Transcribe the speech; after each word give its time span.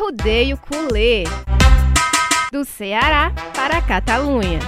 Arrudeio 0.00 0.56
Culê. 0.56 1.24
Do 2.50 2.64
Ceará 2.64 3.34
para 3.54 3.76
a 3.76 3.82
Catalunha. 3.82 4.58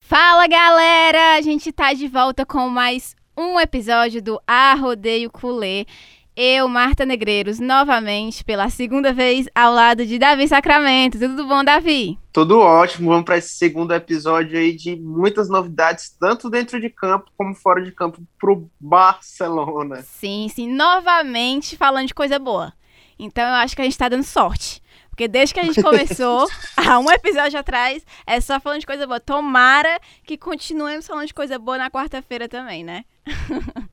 Fala 0.00 0.46
galera! 0.46 1.34
A 1.34 1.40
gente 1.40 1.72
tá 1.72 1.92
de 1.92 2.06
volta 2.06 2.46
com 2.46 2.68
mais 2.68 3.16
um 3.36 3.58
episódio 3.58 4.22
do 4.22 4.40
Arrodeio 4.46 5.28
Culê. 5.28 5.86
Eu, 6.34 6.66
Marta 6.66 7.04
Negreiros, 7.04 7.60
novamente, 7.60 8.42
pela 8.42 8.70
segunda 8.70 9.12
vez, 9.12 9.46
ao 9.54 9.70
lado 9.70 10.06
de 10.06 10.18
Davi 10.18 10.48
Sacramento. 10.48 11.18
Tudo 11.18 11.46
bom, 11.46 11.62
Davi? 11.62 12.18
Tudo 12.32 12.58
ótimo. 12.58 13.10
Vamos 13.10 13.26
para 13.26 13.36
esse 13.36 13.50
segundo 13.50 13.92
episódio 13.92 14.58
aí 14.58 14.74
de 14.74 14.96
muitas 14.96 15.50
novidades, 15.50 16.16
tanto 16.18 16.48
dentro 16.48 16.80
de 16.80 16.88
campo 16.88 17.30
como 17.36 17.54
fora 17.54 17.82
de 17.82 17.92
campo, 17.92 18.22
pro 18.38 18.66
Barcelona. 18.80 20.00
Sim, 20.00 20.48
sim. 20.48 20.72
Novamente 20.72 21.76
falando 21.76 22.06
de 22.06 22.14
coisa 22.14 22.38
boa. 22.38 22.72
Então 23.18 23.46
eu 23.46 23.54
acho 23.56 23.76
que 23.76 23.82
a 23.82 23.84
gente 23.84 23.98
tá 23.98 24.08
dando 24.08 24.24
sorte. 24.24 24.80
Porque 25.10 25.28
desde 25.28 25.52
que 25.52 25.60
a 25.60 25.64
gente 25.64 25.82
começou, 25.84 26.48
há 26.74 26.98
um 26.98 27.10
episódio 27.10 27.58
atrás, 27.58 28.02
é 28.26 28.40
só 28.40 28.58
falando 28.58 28.80
de 28.80 28.86
coisa 28.86 29.06
boa. 29.06 29.20
Tomara 29.20 30.00
que 30.24 30.38
continuemos 30.38 31.06
falando 31.06 31.26
de 31.26 31.34
coisa 31.34 31.58
boa 31.58 31.76
na 31.76 31.90
quarta-feira 31.90 32.48
também, 32.48 32.82
né? 32.82 33.04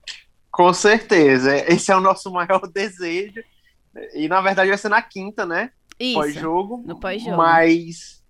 Com 0.60 0.74
certeza. 0.74 1.56
Esse 1.72 1.90
é 1.90 1.96
o 1.96 2.02
nosso 2.02 2.30
maior 2.30 2.60
desejo. 2.68 3.42
E 4.14 4.28
na 4.28 4.42
verdade 4.42 4.68
vai 4.68 4.78
ser 4.78 4.90
na 4.90 5.02
quinta, 5.02 5.46
né? 5.46 5.72
Isso. 5.98 6.16
Pós-jogo. 6.16 6.84
No 6.86 7.00
pós-jogo. 7.00 7.38
Mas 7.38 8.22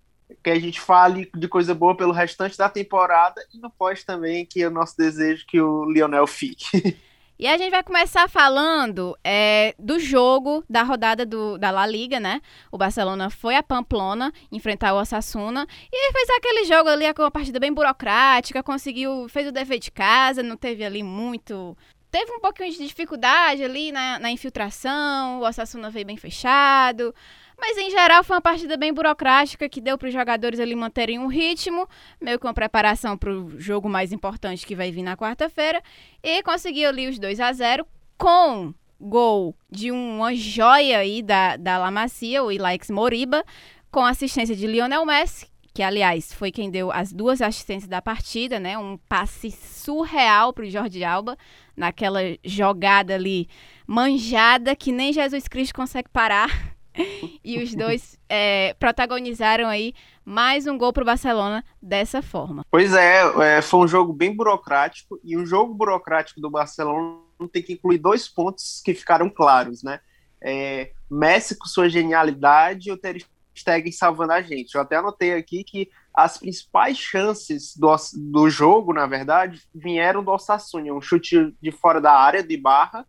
que 0.43 0.52
a 0.52 0.59
gente 0.59 0.79
fale 0.79 1.27
de 1.35 1.47
coisa 1.47 1.73
boa 1.73 1.97
pelo 1.97 2.11
restante 2.11 2.55
da 2.55 2.69
temporada 2.69 3.41
e 3.52 3.57
no 3.57 3.71
pós 3.71 4.03
também, 4.03 4.45
que 4.45 4.61
é 4.61 4.67
o 4.67 4.71
nosso 4.71 4.95
desejo 4.95 5.43
que 5.47 5.59
o 5.59 5.91
Lionel 5.91 6.27
fique. 6.27 6.95
E 7.41 7.47
a 7.47 7.57
gente 7.57 7.71
vai 7.71 7.81
começar 7.81 8.27
falando 8.27 9.17
é, 9.23 9.73
do 9.80 9.97
jogo 9.97 10.61
da 10.69 10.83
rodada 10.83 11.25
do, 11.25 11.57
da 11.57 11.72
La 11.72 11.88
Liga, 11.88 12.19
né? 12.19 12.41
O 12.69 12.77
Barcelona 12.77 13.30
foi 13.30 13.55
a 13.55 13.63
Pamplona 13.63 14.33
enfrentar 14.52 14.94
o 14.94 14.97
Osasuna 14.97 15.66
e 15.89 16.11
fez 16.11 16.30
aquele 16.31 16.66
jogo 16.66 16.89
ali 16.89 17.13
com 17.13 17.22
uma 17.22 17.31
partida 17.31 17.57
bem 17.57 17.73
burocrática, 17.73 18.61
conseguiu, 18.61 19.30
fez 19.30 19.47
o 19.47 19.53
dever 19.53 19.80
de 19.80 19.89
casa, 19.89 20.44
não 20.44 20.57
teve 20.57 20.83
ali 20.83 21.02
muito 21.02 21.77
teve 22.11 22.31
um 22.31 22.39
pouquinho 22.39 22.71
de 22.71 22.77
dificuldade 22.85 23.63
ali 23.63 23.91
na, 23.91 24.19
na 24.19 24.31
infiltração, 24.31 25.39
o 25.39 25.43
Osasuna 25.45 25.89
veio 25.89 26.05
bem 26.05 26.17
fechado. 26.17 27.13
Mas 27.57 27.77
em 27.77 27.91
geral 27.91 28.23
foi 28.23 28.38
uma 28.38 28.41
partida 28.41 28.77
bem 28.77 28.93
burocrática 28.93 29.67
que 29.67 29.81
deu 29.81 29.97
para 29.97 30.07
os 30.07 30.13
jogadores 30.13 30.59
ali 30.59 30.75
manterem 30.75 31.19
um 31.19 31.27
ritmo, 31.27 31.88
meio 32.19 32.39
com 32.39 32.47
uma 32.47 32.53
preparação 32.53 33.17
para 33.17 33.31
o 33.31 33.59
jogo 33.59 33.89
mais 33.89 34.13
importante 34.13 34.66
que 34.66 34.75
vai 34.75 34.91
vir 34.91 35.03
na 35.03 35.17
quarta-feira. 35.17 35.83
E 36.23 36.41
conseguiu 36.41 36.88
ali 36.88 37.09
os 37.09 37.19
2 37.19 37.39
a 37.39 37.51
0 37.51 37.85
com 38.17 38.73
gol 38.99 39.55
de 39.69 39.91
uma 39.91 40.33
joia 40.33 40.99
aí 40.99 41.21
da, 41.21 41.57
da 41.57 41.77
La 41.77 41.91
Macia, 41.91 42.44
o 42.44 42.51
Ilaix 42.51 42.89
Moriba, 42.89 43.44
com 43.91 44.05
assistência 44.05 44.55
de 44.55 44.66
Lionel 44.66 45.05
Messi, 45.05 45.48
que 45.73 45.84
aliás 45.84 46.34
foi 46.34 46.52
quem 46.52 46.70
deu 46.70 46.92
as 46.92 47.14
duas 47.14 47.42
assistências 47.42 47.89
da 47.89 48.02
partida, 48.02 48.59
né? 48.59 48.78
Um 48.78 48.98
passe 49.09 49.52
surreal 49.52 50.53
para 50.53 50.66
o 50.66 50.70
Jorge 50.70 51.03
Alba 51.03 51.38
naquela 51.75 52.20
jogada 52.44 53.16
ali 53.16 53.48
manjada 53.88 54.75
que 54.75 54.92
nem 54.92 55.14
Jesus 55.14 55.47
Cristo 55.47 55.75
consegue 55.75 56.09
parar. 56.09 56.50
e 57.44 57.62
os 57.62 57.73
dois 57.75 58.20
é, 58.28 58.73
protagonizaram 58.80 59.67
aí 59.67 59.94
mais 60.25 60.67
um 60.67 60.78
gol 60.78 60.94
para 60.94 61.03
o 61.03 61.06
Barcelona 61.06 61.64
dessa 61.81 62.22
forma. 62.22 62.64
Pois 62.70 62.94
é, 62.94 63.22
é, 63.58 63.62
foi 63.62 63.80
um 63.80 63.88
jogo 63.88 64.14
bem 64.14 64.36
burocrático 64.36 65.20
e 65.23 65.36
o 65.38 65.45
jogo 65.45 65.73
burocrático 65.73 66.42
do 66.42 66.50
Barcelona 66.50 67.17
tem 67.52 67.64
que 67.64 67.73
incluir 67.73 67.97
dois 67.97 68.28
pontos 68.28 68.81
que 68.84 68.94
ficaram 68.94 69.30
claros, 69.30 69.81
né? 69.81 70.00
É, 70.42 70.92
Messi 71.09 71.58
com 71.58 71.66
sua 71.66 71.90
genialidade 71.90 72.90
e 72.90 72.91
o 72.91 72.97
Ter 72.97 73.25
Stegen 73.55 73.91
salvando 73.91 74.33
a 74.33 74.41
gente. 74.41 74.75
Eu 74.75 74.81
até 74.81 74.97
anotei 74.97 75.33
aqui 75.33 75.63
que 75.63 75.89
as 76.13 76.37
principais 76.37 76.97
chances 76.97 77.75
do, 77.75 77.95
do 78.31 78.49
jogo, 78.49 78.93
na 78.93 79.05
verdade, 79.05 79.61
vieram 79.73 80.23
do 80.23 80.31
Osasuna, 80.31 80.93
um 80.93 81.01
chute 81.01 81.55
de 81.61 81.71
fora 81.71 82.01
da 82.01 82.11
área, 82.11 82.43
de 82.43 82.57
barra, 82.57 83.05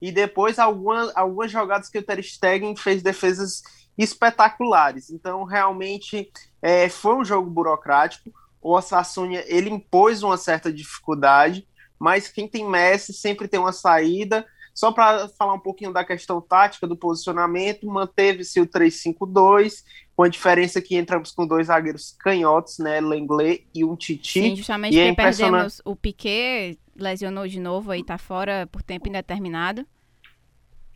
e 0.00 0.10
depois 0.10 0.58
algumas, 0.58 1.14
algumas 1.16 1.50
jogadas 1.50 1.88
que 1.88 1.98
o 1.98 2.02
Ter 2.02 2.22
Stegen 2.22 2.76
fez 2.76 3.02
defesas 3.02 3.62
espetaculares. 3.96 5.10
Então, 5.10 5.44
realmente, 5.44 6.30
é, 6.60 6.88
foi 6.88 7.14
um 7.14 7.24
jogo 7.24 7.48
burocrático. 7.48 8.32
O 8.60 8.74
Osasuna, 8.74 9.42
ele 9.46 9.70
impôs 9.70 10.22
uma 10.22 10.36
certa 10.36 10.72
dificuldade, 10.72 11.66
mas 11.98 12.28
quem 12.28 12.48
tem 12.48 12.68
Messi 12.68 13.12
sempre 13.12 13.46
tem 13.46 13.60
uma 13.60 13.72
saída, 13.72 14.46
só 14.74 14.90
para 14.90 15.28
falar 15.28 15.54
um 15.54 15.60
pouquinho 15.60 15.92
da 15.92 16.04
questão 16.04 16.40
tática, 16.40 16.86
do 16.86 16.96
posicionamento, 16.96 17.86
manteve-se 17.86 18.60
o 18.60 18.66
3-5-2, 18.66 19.84
com 20.16 20.22
a 20.22 20.28
diferença 20.28 20.80
que 20.80 20.96
entramos 20.96 21.32
com 21.32 21.46
dois 21.46 21.66
zagueiros 21.66 22.16
canhotos, 22.18 22.78
né, 22.78 23.00
Lenglet 23.00 23.66
e 23.74 23.84
um 23.84 23.96
Titi. 23.96 24.40
Sim, 24.40 24.56
justamente 24.56 24.94
e 24.94 25.00
é 25.00 25.14
perdemos 25.14 25.80
o 25.84 25.94
Piquet, 25.94 26.78
lesionou 26.96 27.46
de 27.46 27.60
novo 27.60 27.90
aí, 27.90 28.02
tá 28.02 28.18
fora 28.18 28.66
por 28.70 28.82
tempo 28.82 29.08
indeterminado. 29.08 29.86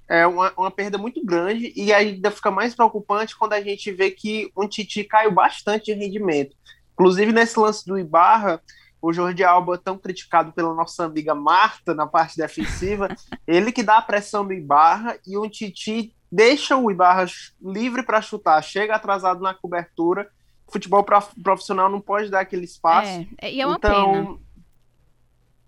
É 0.08 0.26
uma, 0.26 0.52
uma 0.56 0.70
perda 0.70 0.96
muito 0.96 1.24
grande 1.24 1.72
e 1.74 1.92
ainda 1.92 2.30
fica 2.30 2.50
mais 2.50 2.74
preocupante 2.74 3.36
quando 3.36 3.54
a 3.54 3.60
gente 3.60 3.90
vê 3.90 4.10
que 4.10 4.50
um 4.56 4.68
Titi 4.68 5.02
caiu 5.02 5.32
bastante 5.32 5.86
de 5.86 5.94
rendimento. 5.94 6.56
Inclusive 6.92 7.32
nesse 7.32 7.58
lance 7.58 7.84
do 7.84 7.98
Ibarra, 7.98 8.62
o 9.06 9.12
Jordi 9.12 9.44
Alba, 9.44 9.78
tão 9.78 9.96
criticado 9.96 10.52
pela 10.52 10.74
nossa 10.74 11.04
amiga 11.04 11.32
Marta 11.32 11.94
na 11.94 12.08
parte 12.08 12.36
defensiva, 12.36 13.08
ele 13.46 13.70
que 13.70 13.84
dá 13.84 13.98
a 13.98 14.02
pressão 14.02 14.42
no 14.42 14.52
Ibarra 14.52 15.16
e 15.24 15.36
o 15.36 15.48
Titi 15.48 16.12
deixa 16.30 16.76
o 16.76 16.90
Ibarra 16.90 17.26
livre 17.62 18.02
para 18.02 18.20
chutar, 18.20 18.60
chega 18.62 18.96
atrasado 18.96 19.40
na 19.40 19.54
cobertura. 19.54 20.28
Futebol 20.68 21.04
profissional 21.42 21.88
não 21.88 22.00
pode 22.00 22.28
dar 22.30 22.40
aquele 22.40 22.64
espaço. 22.64 23.24
É, 23.40 23.52
e 23.52 23.60
é 23.60 23.66
uma 23.66 23.76
então... 23.76 24.12
pena. 24.12 24.46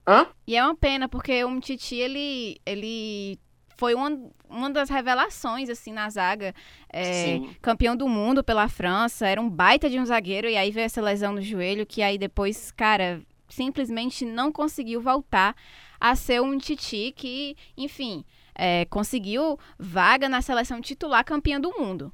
Hã? 0.08 0.26
E 0.44 0.56
é 0.56 0.64
uma 0.64 0.74
pena, 0.74 1.08
porque 1.08 1.44
o 1.44 1.60
Titi, 1.60 1.94
ele, 1.94 2.60
ele 2.66 3.38
foi 3.76 3.94
uma, 3.94 4.10
uma 4.50 4.68
das 4.68 4.90
revelações, 4.90 5.70
assim, 5.70 5.92
na 5.92 6.10
zaga. 6.10 6.52
É, 6.92 7.40
campeão 7.62 7.94
do 7.94 8.08
mundo 8.08 8.42
pela 8.42 8.68
França, 8.68 9.28
era 9.28 9.40
um 9.40 9.48
baita 9.48 9.88
de 9.88 10.00
um 10.00 10.04
zagueiro, 10.04 10.48
e 10.48 10.56
aí 10.56 10.72
veio 10.72 10.84
essa 10.86 11.00
lesão 11.00 11.32
no 11.32 11.40
joelho, 11.40 11.86
que 11.86 12.02
aí 12.02 12.18
depois, 12.18 12.72
cara, 12.72 13.22
simplesmente 13.48 14.24
não 14.24 14.52
conseguiu 14.52 15.00
voltar 15.00 15.54
a 16.00 16.14
ser 16.14 16.40
um 16.40 16.56
Titi 16.58 17.12
que, 17.16 17.56
enfim, 17.76 18.24
é, 18.54 18.84
conseguiu 18.86 19.58
vaga 19.78 20.28
na 20.28 20.42
seleção 20.42 20.80
titular 20.80 21.24
campeã 21.24 21.60
do 21.60 21.72
mundo. 21.78 22.12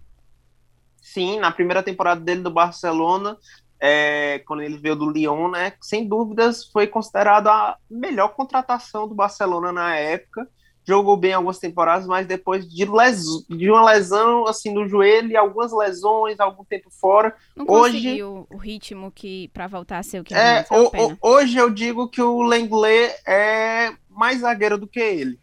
Sim, 1.00 1.38
na 1.38 1.50
primeira 1.50 1.82
temporada 1.82 2.20
dele 2.20 2.42
do 2.42 2.50
Barcelona, 2.50 3.36
é, 3.78 4.38
quando 4.46 4.62
ele 4.62 4.78
veio 4.78 4.96
do 4.96 5.10
Lyon, 5.10 5.50
né, 5.50 5.74
sem 5.80 6.08
dúvidas 6.08 6.64
foi 6.66 6.86
considerado 6.86 7.48
a 7.48 7.76
melhor 7.90 8.28
contratação 8.28 9.06
do 9.06 9.14
Barcelona 9.14 9.70
na 9.70 9.96
época 9.96 10.48
jogou 10.86 11.16
bem 11.16 11.32
algumas 11.32 11.58
temporadas, 11.58 12.06
mas 12.06 12.26
depois 12.26 12.68
de, 12.68 12.84
les... 12.84 13.24
de 13.48 13.70
uma 13.70 13.84
lesão 13.84 14.46
assim 14.46 14.72
no 14.72 14.86
joelho 14.86 15.30
e 15.30 15.36
algumas 15.36 15.72
lesões, 15.72 16.38
algum 16.38 16.64
tempo 16.64 16.90
fora. 16.90 17.34
Não 17.56 17.66
hoje 17.68 18.22
o 18.22 18.46
ritmo 18.56 19.10
que 19.10 19.48
para 19.48 19.66
voltar 19.66 19.98
a 19.98 20.02
ser 20.02 20.20
o 20.20 20.24
que 20.24 20.34
é, 20.34 20.64
o, 20.70 20.84
o, 20.84 21.18
hoje 21.20 21.56
eu 21.56 21.70
digo 21.70 22.08
que 22.08 22.20
o 22.20 22.42
Lenglet 22.42 23.14
é 23.26 23.94
mais 24.08 24.40
zagueiro 24.40 24.78
do 24.78 24.86
que 24.86 25.00
ele. 25.00 25.38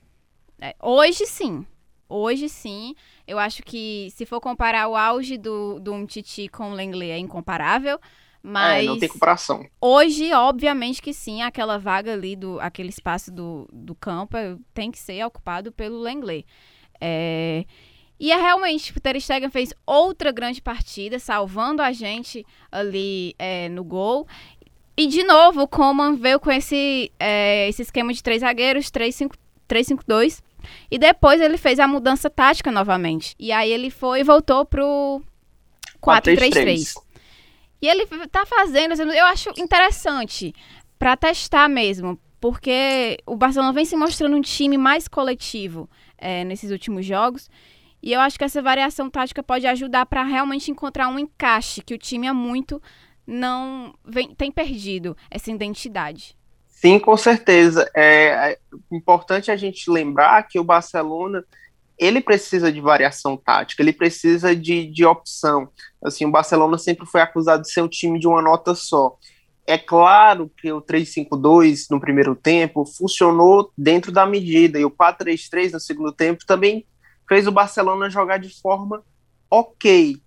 É, 0.59 0.75
hoje 0.81 1.25
sim. 1.25 1.65
Hoje 2.07 2.49
sim. 2.49 2.93
Eu 3.25 3.39
acho 3.39 3.63
que 3.63 4.09
se 4.11 4.25
for 4.25 4.39
comparar 4.41 4.87
o 4.87 4.95
auge 4.95 5.37
do, 5.37 5.79
do 5.79 5.93
Umtiti 5.93 6.47
com 6.49 6.71
o 6.71 6.73
Lenglet 6.73 7.11
é 7.11 7.17
incomparável. 7.17 7.99
Mas 8.43 8.83
é, 8.83 8.87
não 8.87 8.97
tem 8.97 9.09
comparação. 9.09 9.65
Hoje, 9.79 10.33
obviamente 10.33 11.01
que 11.01 11.13
sim, 11.13 11.41
aquela 11.41 11.77
vaga 11.77 12.13
ali, 12.13 12.35
do, 12.35 12.59
aquele 12.59 12.89
espaço 12.89 13.31
do, 13.31 13.67
do 13.71 13.93
campo 13.93 14.35
tem 14.73 14.89
que 14.89 14.97
ser 14.97 15.23
ocupado 15.25 15.71
pelo 15.71 15.99
Lenglet. 15.99 16.45
É... 16.99 17.65
E 18.19 18.31
é 18.31 18.35
realmente, 18.35 18.95
o 18.95 19.01
Ter 19.01 19.19
Stegen 19.19 19.49
fez 19.49 19.73
outra 19.83 20.31
grande 20.31 20.61
partida, 20.61 21.17
salvando 21.17 21.81
a 21.81 21.91
gente 21.91 22.45
ali 22.71 23.33
é, 23.39 23.67
no 23.69 23.83
gol. 23.83 24.27
E 24.95 25.07
de 25.07 25.23
novo, 25.23 25.63
o 25.63 25.67
Coman 25.67 26.15
veio 26.15 26.39
com 26.39 26.51
esse, 26.51 27.11
é, 27.19 27.67
esse 27.67 27.81
esquema 27.81 28.13
de 28.13 28.21
três 28.21 28.41
zagueiros, 28.41 28.91
3-5-2. 28.91 30.43
E 30.91 30.99
depois 30.99 31.41
ele 31.41 31.57
fez 31.57 31.79
a 31.79 31.87
mudança 31.87 32.29
tática 32.29 32.71
novamente. 32.71 33.35
E 33.39 33.51
aí 33.51 33.71
ele 33.71 33.89
foi 33.89 34.19
e 34.19 34.23
voltou 34.23 34.65
pro 34.65 35.19
4-3-3. 35.99 36.93
E 37.81 37.87
ele 37.87 38.05
tá 38.27 38.45
fazendo, 38.45 38.91
assim, 38.91 39.03
eu 39.03 39.25
acho 39.25 39.49
interessante 39.57 40.53
para 40.99 41.17
testar 41.17 41.67
mesmo, 41.67 42.19
porque 42.39 43.17
o 43.25 43.35
Barcelona 43.35 43.73
vem 43.73 43.85
se 43.85 43.95
mostrando 43.95 44.35
um 44.35 44.41
time 44.41 44.77
mais 44.77 45.07
coletivo 45.07 45.89
é, 46.17 46.43
nesses 46.43 46.69
últimos 46.69 47.05
jogos. 47.05 47.49
E 48.03 48.13
eu 48.13 48.19
acho 48.19 48.37
que 48.37 48.43
essa 48.43 48.61
variação 48.61 49.09
tática 49.09 49.41
pode 49.41 49.65
ajudar 49.65 50.05
para 50.05 50.23
realmente 50.23 50.69
encontrar 50.69 51.07
um 51.07 51.19
encaixe 51.19 51.81
que 51.81 51.93
o 51.93 51.97
time 51.97 52.27
há 52.27 52.33
muito 52.33 52.81
não 53.25 53.93
vem, 54.03 54.33
tem 54.35 54.51
perdido 54.51 55.15
essa 55.29 55.51
identidade. 55.51 56.35
Sim, 56.67 56.99
com 56.99 57.15
certeza. 57.15 57.89
É, 57.95 58.51
é 58.51 58.57
importante 58.91 59.51
a 59.51 59.55
gente 59.55 59.89
lembrar 59.89 60.43
que 60.43 60.59
o 60.59 60.63
Barcelona 60.63 61.45
ele 62.01 62.19
precisa 62.19 62.71
de 62.71 62.81
variação 62.81 63.37
tática, 63.37 63.83
ele 63.83 63.93
precisa 63.93 64.55
de, 64.55 64.87
de 64.87 65.05
opção. 65.05 65.69
Assim, 66.03 66.25
o 66.25 66.31
Barcelona 66.31 66.79
sempre 66.79 67.05
foi 67.05 67.21
acusado 67.21 67.61
de 67.61 67.71
ser 67.71 67.81
um 67.81 67.87
time 67.87 68.19
de 68.19 68.27
uma 68.27 68.41
nota 68.41 68.73
só. 68.73 69.15
É 69.67 69.77
claro 69.77 70.51
que 70.57 70.71
o 70.71 70.81
3-5-2 70.81 71.85
no 71.91 72.01
primeiro 72.01 72.35
tempo 72.35 72.85
funcionou 72.85 73.71
dentro 73.77 74.11
da 74.11 74.25
medida, 74.25 74.79
e 74.79 74.83
o 74.83 74.89
4-3-3 74.89 75.73
no 75.73 75.79
segundo 75.79 76.11
tempo 76.11 76.43
também 76.43 76.87
fez 77.29 77.45
o 77.45 77.51
Barcelona 77.51 78.09
jogar 78.09 78.39
de 78.39 78.49
forma 78.59 79.03
ok. 79.47 80.17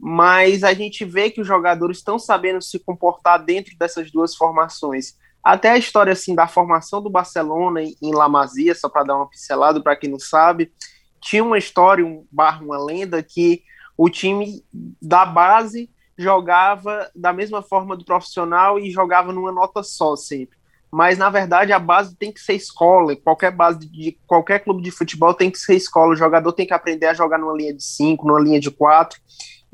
Mas 0.00 0.64
a 0.64 0.72
gente 0.72 1.04
vê 1.04 1.30
que 1.30 1.42
os 1.42 1.46
jogadores 1.46 1.98
estão 1.98 2.18
sabendo 2.18 2.62
se 2.62 2.78
comportar 2.78 3.44
dentro 3.44 3.76
dessas 3.76 4.10
duas 4.10 4.34
formações. 4.34 5.14
Até 5.44 5.72
a 5.72 5.78
história 5.78 6.14
assim 6.14 6.34
da 6.34 6.48
formação 6.48 7.02
do 7.02 7.10
Barcelona 7.10 7.82
em 7.82 8.14
La 8.14 8.30
Masia, 8.30 8.74
só 8.74 8.88
para 8.88 9.04
dar 9.04 9.16
uma 9.16 9.28
pincelada 9.28 9.82
para 9.82 9.94
quem 9.94 10.10
não 10.10 10.18
sabe, 10.18 10.72
tinha 11.20 11.44
uma 11.44 11.58
história, 11.58 12.04
um 12.04 12.26
barra 12.30 12.62
uma 12.64 12.82
lenda 12.82 13.22
que 13.22 13.62
o 13.96 14.08
time 14.08 14.64
da 15.00 15.26
base 15.26 15.90
jogava 16.16 17.10
da 17.14 17.32
mesma 17.32 17.62
forma 17.62 17.96
do 17.96 18.04
profissional 18.04 18.78
e 18.78 18.90
jogava 18.90 19.32
numa 19.32 19.52
nota 19.52 19.82
só 19.82 20.16
sempre. 20.16 20.56
Mas 20.90 21.18
na 21.18 21.28
verdade 21.28 21.72
a 21.72 21.78
base 21.78 22.16
tem 22.16 22.32
que 22.32 22.40
ser 22.40 22.54
escola, 22.54 23.14
qualquer 23.16 23.50
base 23.50 23.80
de 23.80 24.18
qualquer 24.26 24.60
clube 24.60 24.82
de 24.82 24.90
futebol 24.90 25.34
tem 25.34 25.50
que 25.50 25.58
ser 25.58 25.74
escola, 25.74 26.12
o 26.12 26.16
jogador 26.16 26.52
tem 26.52 26.66
que 26.66 26.72
aprender 26.72 27.06
a 27.06 27.14
jogar 27.14 27.38
numa 27.38 27.54
linha 27.54 27.74
de 27.74 27.84
5, 27.84 28.26
numa 28.26 28.40
linha 28.40 28.58
de 28.58 28.70
4. 28.70 29.20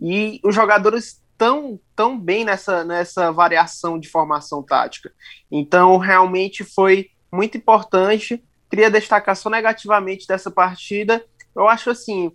E 0.00 0.40
os 0.42 0.54
jogadores 0.54 1.22
tão, 1.36 1.78
tão 1.94 2.18
bem 2.18 2.44
nessa, 2.44 2.84
nessa 2.84 3.30
variação 3.32 3.98
de 3.98 4.08
formação 4.08 4.62
tática. 4.62 5.12
Então, 5.50 5.96
realmente 5.98 6.64
foi 6.64 7.10
muito 7.32 7.56
importante. 7.56 8.42
Queria 8.70 8.90
destacar 8.90 9.36
só 9.36 9.50
negativamente 9.50 10.26
dessa 10.26 10.50
partida. 10.50 11.24
Eu 11.54 11.68
acho 11.68 11.90
assim, 11.90 12.32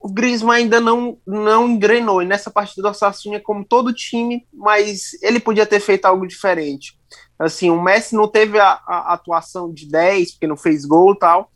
o 0.00 0.08
Griezmann 0.08 0.62
ainda 0.62 0.80
não, 0.80 1.18
não 1.26 1.68
engrenou. 1.68 2.22
E 2.22 2.26
nessa 2.26 2.50
partida 2.50 2.82
do 2.82 2.88
Osasuna, 2.88 3.40
como 3.40 3.64
todo 3.64 3.92
time, 3.92 4.46
mas 4.52 5.12
ele 5.22 5.40
podia 5.40 5.66
ter 5.66 5.80
feito 5.80 6.06
algo 6.06 6.26
diferente. 6.26 6.98
Assim, 7.38 7.70
o 7.70 7.82
Messi 7.82 8.14
não 8.14 8.28
teve 8.28 8.58
a, 8.58 8.80
a 8.86 9.14
atuação 9.14 9.72
de 9.72 9.88
10, 9.88 10.32
porque 10.32 10.46
não 10.46 10.56
fez 10.56 10.84
gol 10.84 11.12
e 11.12 11.18
tal, 11.18 11.50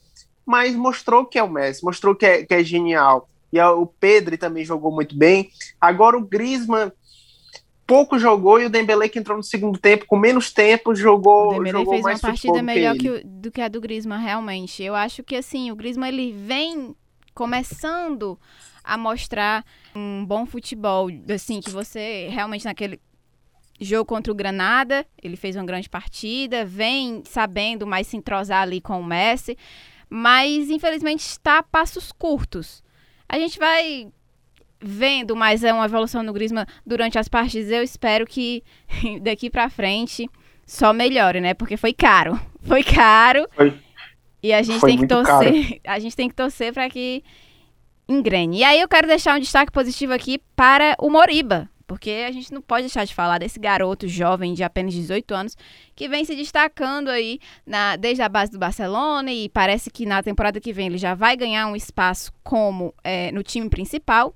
mas 0.44 0.74
mostrou 0.74 1.24
que 1.24 1.38
é 1.38 1.42
o 1.42 1.50
Messi, 1.50 1.84
mostrou 1.84 2.14
que 2.14 2.26
é, 2.26 2.44
que 2.44 2.54
é 2.54 2.62
genial 2.62 3.28
e 3.52 3.60
o 3.60 3.86
Pedro 3.86 4.36
também 4.36 4.64
jogou 4.64 4.92
muito 4.92 5.16
bem. 5.16 5.50
Agora 5.80 6.16
o 6.16 6.26
Griezmann 6.26 6.92
pouco 7.86 8.18
jogou 8.18 8.60
e 8.60 8.66
o 8.66 8.70
Dembélé 8.70 9.08
que 9.08 9.18
entrou 9.18 9.36
no 9.36 9.42
segundo 9.42 9.78
tempo 9.78 10.06
com 10.06 10.16
menos 10.18 10.52
tempo 10.52 10.94
jogou. 10.94 11.48
O 11.48 11.54
Dembélé 11.54 11.70
jogou 11.70 11.94
fez 11.94 12.04
uma 12.04 12.18
partida 12.18 12.62
melhor 12.62 12.96
que, 12.96 13.20
que 13.20 13.24
do 13.24 13.50
que 13.50 13.60
a 13.60 13.68
do 13.68 13.80
Griezmann 13.80 14.20
realmente. 14.20 14.82
Eu 14.82 14.94
acho 14.94 15.22
que 15.22 15.36
assim 15.36 15.70
o 15.70 15.76
Griezmann 15.76 16.08
ele 16.08 16.32
vem 16.32 16.96
começando 17.32 18.38
a 18.82 18.96
mostrar 18.96 19.64
um 19.94 20.24
bom 20.24 20.46
futebol, 20.46 21.08
assim 21.32 21.60
que 21.60 21.70
você 21.70 22.28
realmente 22.30 22.64
naquele 22.64 23.00
jogo 23.80 24.06
contra 24.06 24.32
o 24.32 24.36
Granada 24.36 25.06
ele 25.22 25.36
fez 25.36 25.54
uma 25.54 25.64
grande 25.64 25.88
partida, 25.88 26.64
vem 26.64 27.22
sabendo 27.26 27.86
mais 27.86 28.06
se 28.06 28.16
entrosar 28.16 28.62
ali 28.62 28.80
com 28.80 29.00
o 29.00 29.04
Messi, 29.04 29.56
mas 30.08 30.70
infelizmente 30.70 31.20
está 31.20 31.58
a 31.58 31.62
passos 31.62 32.10
curtos. 32.10 32.82
A 33.28 33.38
gente 33.38 33.58
vai 33.58 34.08
vendo 34.80 35.34
mais 35.34 35.64
é 35.64 35.72
uma 35.72 35.84
evolução 35.84 36.22
no 36.22 36.32
Griezmann 36.32 36.66
durante 36.84 37.18
as 37.18 37.28
partidas. 37.28 37.70
Eu 37.70 37.82
espero 37.82 38.26
que 38.26 38.62
daqui 39.22 39.50
para 39.50 39.68
frente 39.70 40.28
só 40.66 40.92
melhore, 40.92 41.40
né? 41.40 41.54
Porque 41.54 41.76
foi 41.76 41.92
caro. 41.92 42.38
Foi 42.66 42.82
caro. 42.82 43.48
Foi. 43.54 43.72
E 44.42 44.52
a 44.52 44.60
gente 44.60 44.80
tem 44.80 44.98
que 44.98 45.06
torcer, 45.06 45.52
caro. 45.52 45.80
a 45.86 45.98
gente 46.00 46.16
tem 46.16 46.28
que 46.28 46.34
torcer 46.34 46.72
para 46.72 46.90
que 46.90 47.22
engrene. 48.08 48.58
E 48.58 48.64
aí 48.64 48.80
eu 48.80 48.88
quero 48.88 49.06
deixar 49.06 49.36
um 49.36 49.40
destaque 49.40 49.70
positivo 49.70 50.12
aqui 50.12 50.40
para 50.56 50.96
o 50.98 51.08
Moriba, 51.08 51.68
porque 51.86 52.24
a 52.26 52.32
gente 52.32 52.52
não 52.52 52.60
pode 52.60 52.82
deixar 52.82 53.04
de 53.04 53.14
falar 53.14 53.38
desse 53.38 53.60
garoto 53.60 54.08
jovem 54.08 54.52
de 54.52 54.64
apenas 54.64 54.94
18 54.94 55.32
anos 55.32 55.56
que 55.94 56.08
vem 56.08 56.24
se 56.24 56.34
destacando 56.34 57.08
aí 57.08 57.38
na, 57.64 57.94
desde 57.94 58.22
a 58.22 58.28
base 58.28 58.50
do 58.50 58.58
Barcelona 58.58 59.32
e 59.32 59.48
parece 59.48 59.90
que 59.90 60.04
na 60.04 60.22
temporada 60.22 60.60
que 60.60 60.72
vem 60.72 60.86
ele 60.88 60.98
já 60.98 61.14
vai 61.14 61.36
ganhar 61.36 61.68
um 61.68 61.76
espaço 61.76 62.32
como 62.42 62.92
é, 63.04 63.30
no 63.30 63.44
time 63.44 63.68
principal. 63.68 64.34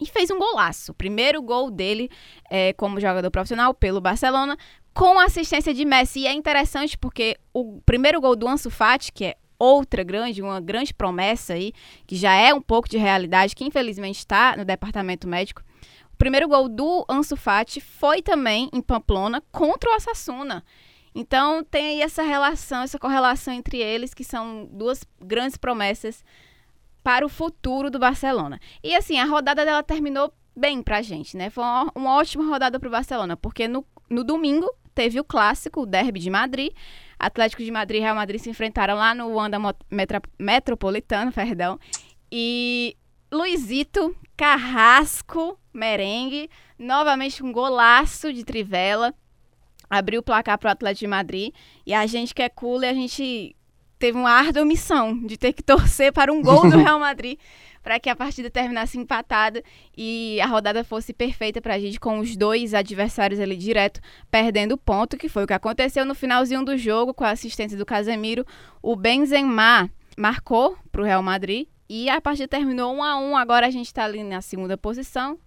E 0.00 0.06
fez 0.06 0.30
um 0.30 0.38
golaço. 0.38 0.94
Primeiro 0.94 1.42
gol 1.42 1.70
dele 1.70 2.10
é, 2.48 2.72
como 2.72 3.00
jogador 3.00 3.30
profissional 3.30 3.74
pelo 3.74 4.00
Barcelona, 4.00 4.56
com 4.94 5.18
assistência 5.18 5.74
de 5.74 5.84
Messi. 5.84 6.20
E 6.20 6.26
é 6.26 6.32
interessante 6.32 6.96
porque 6.96 7.36
o 7.52 7.80
primeiro 7.84 8.20
gol 8.20 8.34
do 8.34 8.48
Ansu 8.48 8.70
Fati, 8.70 9.12
que 9.12 9.24
é 9.26 9.36
outra 9.58 10.02
grande, 10.02 10.40
uma 10.40 10.60
grande 10.60 10.94
promessa 10.94 11.52
aí, 11.52 11.72
que 12.06 12.16
já 12.16 12.32
é 12.32 12.54
um 12.54 12.62
pouco 12.62 12.88
de 12.88 12.96
realidade, 12.96 13.54
que 13.54 13.64
infelizmente 13.64 14.18
está 14.18 14.56
no 14.56 14.64
departamento 14.64 15.28
médico, 15.28 15.62
primeiro 16.20 16.48
gol 16.48 16.68
do 16.68 17.04
Ansu 17.08 17.34
Fati 17.34 17.80
foi 17.80 18.20
também 18.20 18.68
em 18.74 18.80
Pamplona 18.82 19.42
contra 19.52 19.90
o 19.90 19.94
Osasuna. 19.94 20.64
Então 21.14 21.64
tem 21.64 21.88
aí 21.88 22.02
essa 22.02 22.22
relação, 22.22 22.82
essa 22.82 22.98
correlação 22.98 23.52
entre 23.52 23.78
eles, 23.78 24.14
que 24.14 24.22
são 24.22 24.68
duas 24.70 25.02
grandes 25.20 25.56
promessas 25.56 26.22
para 27.02 27.24
o 27.24 27.28
futuro 27.28 27.90
do 27.90 27.98
Barcelona. 27.98 28.60
E 28.82 28.94
assim, 28.94 29.18
a 29.18 29.24
rodada 29.24 29.64
dela 29.64 29.82
terminou 29.82 30.32
bem 30.56 30.82
pra 30.82 31.02
gente, 31.02 31.36
né? 31.36 31.50
Foi 31.50 31.64
uma, 31.64 31.92
uma 31.94 32.16
ótima 32.16 32.44
rodada 32.44 32.78
para 32.78 32.88
o 32.88 32.92
Barcelona, 32.92 33.36
porque 33.36 33.66
no, 33.66 33.84
no 34.08 34.24
domingo 34.24 34.68
teve 34.94 35.18
o 35.18 35.24
clássico, 35.24 35.82
o 35.82 35.86
derby 35.86 36.20
de 36.20 36.30
Madrid. 36.30 36.72
Atlético 37.18 37.62
de 37.62 37.70
Madrid 37.70 38.00
e 38.00 38.02
Real 38.02 38.14
Madrid 38.14 38.40
se 38.40 38.50
enfrentaram 38.50 38.94
lá 38.94 39.14
no 39.14 39.28
Wanda 39.34 39.58
Metropolitano, 40.38 41.32
perdão. 41.32 41.78
E 42.32 42.96
Luizito 43.30 44.16
Carrasco 44.36 45.58
Merengue, 45.72 46.50
novamente 46.78 47.42
um 47.42 47.52
golaço 47.52 48.32
de 48.32 48.44
Trivela. 48.44 49.14
Abriu 49.88 50.20
o 50.20 50.22
placar 50.22 50.58
para 50.58 50.68
o 50.68 50.72
Atlético 50.72 51.00
de 51.00 51.06
Madrid. 51.06 51.54
E 51.84 51.92
a 51.92 52.06
gente 52.06 52.34
que 52.34 52.42
é 52.42 52.48
cool, 52.48 52.78
a 52.78 52.94
gente 52.94 53.54
teve 54.00 54.18
uma 54.18 54.30
árdua 54.30 54.64
missão 54.64 55.16
de 55.16 55.36
ter 55.36 55.52
que 55.52 55.62
torcer 55.62 56.12
para 56.12 56.32
um 56.32 56.42
gol 56.42 56.68
do 56.68 56.78
Real 56.78 56.98
Madrid 56.98 57.38
para 57.82 58.00
que 58.00 58.10
a 58.10 58.16
partida 58.16 58.50
terminasse 58.50 58.98
empatada 58.98 59.62
e 59.96 60.40
a 60.40 60.46
rodada 60.46 60.82
fosse 60.82 61.12
perfeita 61.12 61.60
para 61.60 61.74
a 61.74 61.78
gente, 61.78 62.00
com 62.00 62.18
os 62.18 62.36
dois 62.36 62.74
adversários 62.74 63.40
ali 63.40 63.56
direto 63.56 64.00
perdendo 64.30 64.76
ponto, 64.76 65.16
que 65.16 65.28
foi 65.28 65.44
o 65.44 65.46
que 65.46 65.52
aconteceu 65.52 66.04
no 66.04 66.14
finalzinho 66.14 66.64
do 66.64 66.76
jogo 66.76 67.14
com 67.14 67.24
a 67.24 67.30
assistência 67.30 67.78
do 67.78 67.86
Casemiro. 67.86 68.44
O 68.82 68.96
Benzema 68.96 69.90
marcou 70.16 70.76
para 70.92 71.00
o 71.00 71.04
Real 71.04 71.22
Madrid 71.22 71.68
e 71.88 72.10
a 72.10 72.20
partida 72.20 72.48
terminou 72.48 72.94
1 72.94 73.02
a 73.02 73.18
1 73.18 73.36
Agora 73.36 73.66
a 73.66 73.70
gente 73.70 73.86
está 73.86 74.04
ali 74.04 74.22
na 74.22 74.42
segunda 74.42 74.76
posição, 74.76 75.38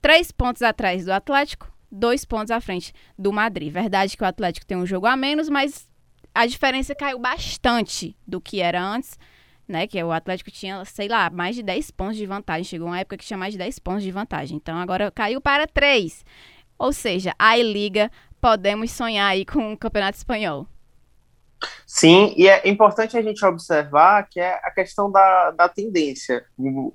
três 0.00 0.30
pontos 0.30 0.62
atrás 0.62 1.04
do 1.04 1.12
Atlético, 1.12 1.72
dois 1.90 2.24
pontos 2.24 2.50
à 2.50 2.60
frente 2.60 2.92
do 3.18 3.32
Madrid. 3.32 3.72
Verdade 3.72 4.16
que 4.16 4.22
o 4.22 4.26
Atlético 4.26 4.66
tem 4.66 4.76
um 4.76 4.86
jogo 4.86 5.06
a 5.06 5.16
menos, 5.16 5.48
mas 5.48 5.90
a 6.34 6.46
diferença 6.46 6.94
caiu 6.94 7.18
bastante 7.18 8.16
do 8.26 8.40
que 8.40 8.60
era 8.60 8.82
antes, 8.82 9.18
né? 9.66 9.86
Que 9.86 10.02
o 10.02 10.12
Atlético 10.12 10.50
tinha, 10.50 10.84
sei 10.84 11.08
lá, 11.08 11.30
mais 11.30 11.56
de 11.56 11.62
10 11.62 11.90
pontos 11.90 12.16
de 12.16 12.26
vantagem. 12.26 12.64
Chegou 12.64 12.88
uma 12.88 13.00
época 13.00 13.16
que 13.16 13.24
tinha 13.24 13.38
mais 13.38 13.52
de 13.52 13.58
10 13.58 13.78
pontos 13.78 14.02
de 14.02 14.10
vantagem. 14.10 14.56
Então 14.56 14.76
agora 14.78 15.10
caiu 15.10 15.40
para 15.40 15.66
3. 15.66 16.24
Ou 16.78 16.92
seja, 16.92 17.34
a 17.38 17.56
Liga 17.56 18.10
podemos 18.40 18.90
sonhar 18.90 19.30
aí 19.30 19.44
com 19.44 19.72
o 19.72 19.78
Campeonato 19.78 20.18
Espanhol. 20.18 20.66
Sim, 21.86 22.34
e 22.36 22.48
é 22.48 22.68
importante 22.68 23.16
a 23.16 23.22
gente 23.22 23.44
observar 23.44 24.28
que 24.28 24.40
é 24.40 24.54
a 24.64 24.70
questão 24.70 25.10
da, 25.10 25.52
da 25.52 25.68
tendência, 25.68 26.44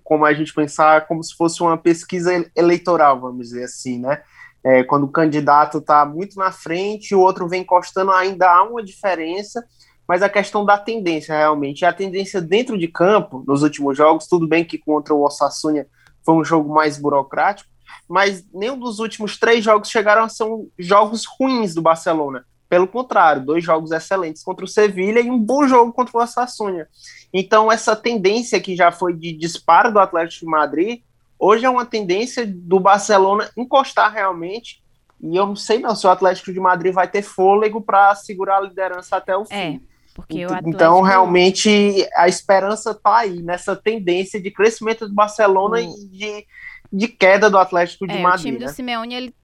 como 0.03 0.25
a 0.25 0.33
gente 0.33 0.53
pensar 0.53 1.07
como 1.07 1.23
se 1.23 1.35
fosse 1.35 1.61
uma 1.61 1.77
pesquisa 1.77 2.31
eleitoral, 2.53 3.19
vamos 3.21 3.47
dizer 3.47 3.63
assim, 3.63 3.99
né? 3.99 4.21
É, 4.67 4.83
quando 4.83 5.05
o 5.05 5.11
candidato 5.11 5.77
está 5.77 6.05
muito 6.05 6.37
na 6.37 6.51
frente 6.51 7.11
e 7.11 7.15
o 7.15 7.21
outro 7.21 7.47
vem 7.47 7.61
encostando, 7.61 8.11
ainda 8.11 8.51
há 8.51 8.63
uma 8.63 8.83
diferença, 8.83 9.65
mas 10.05 10.21
a 10.21 10.27
questão 10.27 10.65
da 10.65 10.77
tendência 10.77 11.33
realmente, 11.33 11.85
a 11.85 11.93
tendência 11.93 12.41
dentro 12.41 12.77
de 12.77 12.89
campo, 12.89 13.45
nos 13.47 13.63
últimos 13.63 13.95
jogos, 13.95 14.27
tudo 14.27 14.45
bem 14.45 14.65
que 14.65 14.77
contra 14.77 15.13
o 15.13 15.23
Osasuna 15.23 15.87
foi 16.25 16.35
um 16.35 16.43
jogo 16.43 16.73
mais 16.73 16.97
burocrático, 16.97 17.69
mas 18.09 18.45
nenhum 18.53 18.77
dos 18.77 18.99
últimos 18.99 19.39
três 19.39 19.63
jogos 19.63 19.89
chegaram 19.89 20.23
a 20.23 20.27
ser 20.27 20.45
jogos 20.77 21.23
ruins 21.23 21.73
do 21.73 21.81
Barcelona. 21.81 22.43
Pelo 22.67 22.89
contrário, 22.89 23.45
dois 23.45 23.63
jogos 23.63 23.91
excelentes 23.91 24.43
contra 24.43 24.65
o 24.65 24.67
Sevilha 24.67 25.21
e 25.21 25.31
um 25.31 25.39
bom 25.39 25.65
jogo 25.65 25.93
contra 25.93 26.17
o 26.17 26.21
Osasuna. 26.21 26.89
Então, 27.33 27.71
essa 27.71 27.95
tendência 27.95 28.59
que 28.59 28.75
já 28.75 28.91
foi 28.91 29.13
de 29.13 29.31
disparo 29.31 29.93
do 29.93 29.99
Atlético 29.99 30.45
de 30.45 30.51
Madrid, 30.51 30.99
hoje 31.39 31.65
é 31.65 31.69
uma 31.69 31.85
tendência 31.85 32.45
do 32.45 32.79
Barcelona 32.79 33.49
encostar 33.57 34.11
realmente. 34.11 34.81
E 35.21 35.35
eu 35.35 35.47
não 35.47 35.55
sei 35.55 35.79
não 35.79 35.95
se 35.95 36.05
o 36.05 36.09
Atlético 36.09 36.53
de 36.53 36.59
Madrid 36.59 36.93
vai 36.93 37.07
ter 37.07 37.21
fôlego 37.21 37.81
para 37.81 38.13
segurar 38.15 38.57
a 38.57 38.61
liderança 38.61 39.17
até 39.17 39.35
o 39.35 39.43
é, 39.49 39.71
fim. 39.71 39.81
Porque 40.13 40.39
então, 40.39 40.55
Atlético... 40.55 40.69
então, 40.69 41.01
realmente, 41.01 42.07
a 42.15 42.27
esperança 42.27 42.91
está 42.91 43.17
aí, 43.17 43.41
nessa 43.41 43.75
tendência 43.75 44.41
de 44.41 44.51
crescimento 44.51 45.07
do 45.07 45.13
Barcelona 45.13 45.81
e 45.81 45.87
de, 46.09 46.45
de 46.91 47.07
queda 47.07 47.49
do 47.49 47.57
Atlético 47.57 48.07
de 48.07 48.15
é, 48.15 48.21
Madrid. 48.21 48.45
O 48.45 48.47
time 48.47 48.59
né? 48.59 48.65
do 48.65 48.71
Simeone, 48.71 49.15
ele 49.15 49.35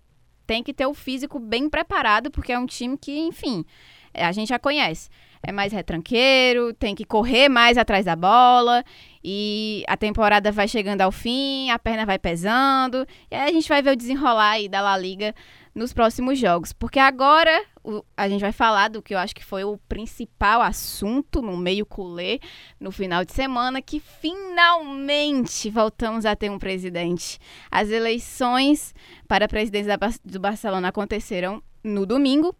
tem 0.45 0.63
que 0.63 0.73
ter 0.73 0.85
o 0.85 0.93
físico 0.93 1.39
bem 1.39 1.69
preparado, 1.69 2.29
porque 2.29 2.51
é 2.51 2.59
um 2.59 2.65
time 2.65 2.97
que, 2.97 3.17
enfim, 3.19 3.65
a 4.13 4.31
gente 4.31 4.49
já 4.49 4.59
conhece. 4.59 5.09
É 5.45 5.51
mais 5.51 5.73
retranqueiro, 5.73 6.73
tem 6.73 6.95
que 6.95 7.03
correr 7.03 7.49
mais 7.49 7.77
atrás 7.77 8.05
da 8.05 8.15
bola 8.15 8.83
e 9.21 9.83
a 9.87 9.97
temporada 9.97 10.51
vai 10.51 10.69
chegando 10.69 11.01
ao 11.01 11.11
fim, 11.11 11.69
a 11.69 11.77
perna 11.77 12.05
vai 12.05 12.17
pesando 12.17 13.05
e 13.29 13.35
aí 13.35 13.49
a 13.49 13.53
gente 13.53 13.67
vai 13.67 13.81
ver 13.81 13.91
o 13.91 13.95
desenrolar 13.95 14.51
aí 14.51 14.69
da 14.69 14.79
La 14.79 14.97
Liga 14.97 15.35
nos 15.75 15.91
próximos 15.93 16.39
jogos. 16.39 16.71
Porque 16.71 16.99
agora 16.99 17.65
o, 17.83 18.03
a 18.15 18.29
gente 18.29 18.41
vai 18.41 18.51
falar 18.51 18.89
do 18.89 19.01
que 19.01 19.13
eu 19.13 19.17
acho 19.17 19.35
que 19.35 19.43
foi 19.43 19.63
o 19.63 19.77
principal 19.89 20.61
assunto 20.61 21.41
no 21.41 21.57
meio 21.57 21.85
culé 21.85 22.39
no 22.79 22.91
final 22.91 23.25
de 23.25 23.33
semana, 23.33 23.81
que 23.81 23.99
finalmente 23.99 25.69
voltamos 25.69 26.25
a 26.25 26.35
ter 26.35 26.49
um 26.49 26.59
presidente. 26.59 27.39
As 27.69 27.89
eleições 27.89 28.93
para 29.27 29.45
a 29.45 29.49
presidência 29.49 29.97
da, 29.97 30.09
do 30.23 30.39
Barcelona 30.39 30.89
aconteceram 30.89 31.61
no 31.83 32.05
domingo. 32.05 32.55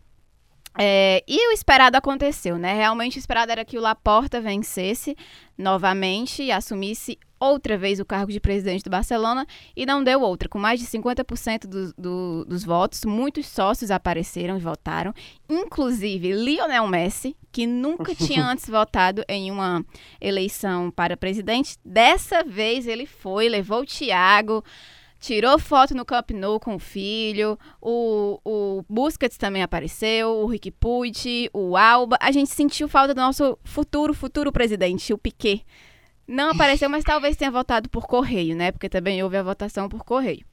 É, 0.77 1.24
e 1.27 1.50
o 1.50 1.51
esperado 1.51 1.96
aconteceu, 1.96 2.58
né? 2.58 2.74
Realmente 2.74 3.18
o 3.18 3.20
esperado 3.20 3.51
era 3.51 3.63
que 3.63 3.77
o 3.77 3.82
Laporta 3.82 4.42
vencesse 4.42 5.15
novamente 5.58 6.42
e 6.42 6.51
assumisse 6.51 7.20
outra 7.39 7.77
vez 7.77 8.00
o 8.00 8.06
cargo 8.06 8.32
de 8.32 8.39
presidente 8.39 8.84
do 8.84 8.89
Barcelona 8.89 9.46
e 9.75 9.86
não 9.86 10.03
deu 10.03 10.22
outra. 10.22 10.50
Com 10.50 10.58
mais 10.58 10.80
de 10.80 10.88
50% 10.88 11.68
do, 11.68 11.94
do, 11.96 12.46
dos 12.46 12.63
votos, 12.63 13.03
muitos 13.06 13.46
sócios 13.48 13.92
apareceram 13.92 14.58
e 14.58 14.62
votaram, 14.62 15.13
inclusive 15.50 16.32
Lionel 16.32 16.88
Messi, 16.88 17.36
que 17.51 17.68
nunca 17.68 18.15
tinha 18.15 18.44
antes 18.46 18.68
votado 18.68 19.24
em 19.27 19.51
uma 19.51 19.86
eleição 20.20 20.89
para 20.89 21.18
presidente. 21.18 21.77
Dessa 21.86 22.44
vez 22.44 22.88
ele 22.88 23.06
foi, 23.06 23.50
levou 23.50 23.82
o 23.82 23.86
Thiago 23.86 24.63
tirou 25.24 25.58
foto 25.58 25.96
no 25.96 26.03
Camp 26.03 26.32
Nou 26.32 26.60
com 26.60 26.75
o 26.75 26.80
filho, 26.80 27.58
o, 27.82 28.42
o 28.44 28.84
Busquets 28.89 29.38
também 29.38 29.63
apareceu, 29.63 30.30
o 30.30 30.46
Rick 30.46 30.70
Puig, 30.70 31.50
o 31.53 31.77
Alba. 31.77 32.18
A 32.20 32.30
gente 32.30 32.51
sentiu 32.51 32.89
falta 32.89 33.13
do 33.13 33.22
nosso 33.22 33.58
futuro, 33.63 34.13
futuro 34.13 34.51
presidente, 34.51 35.13
o 35.13 35.18
Piquet. 35.18 35.65
Não 36.27 36.51
apareceu, 36.51 36.89
mas 36.89 37.06
talvez 37.06 37.38
tenha 37.38 37.50
votado 37.50 37.89
por 37.89 38.06
correio, 38.06 38.53
né? 38.53 38.74
Porque 38.74 38.89
também 38.89 39.24
houve 39.24 39.38
a 39.38 39.44
votação 39.44 39.88
por 39.88 40.03
correio. 40.03 40.46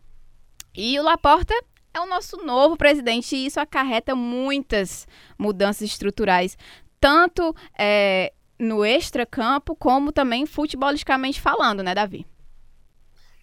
E 0.73 0.97
o 1.01 1.03
Laporta 1.03 1.55
é 1.93 1.99
o 1.99 2.07
nosso 2.07 2.37
novo 2.37 2.77
presidente 2.77 3.35
e 3.35 3.47
isso 3.47 3.59
acarreta 3.59 4.15
muitas 4.15 5.05
mudanças 5.37 5.83
estruturais, 5.83 6.57
tanto 7.01 7.55
é, 7.77 8.33
no 8.57 8.85
extra-campo 8.85 9.75
como 9.75 10.13
também 10.13 10.47
futebolisticamente 10.47 11.41
falando, 11.41 11.83
né, 11.83 11.93
Davi? 11.93 12.25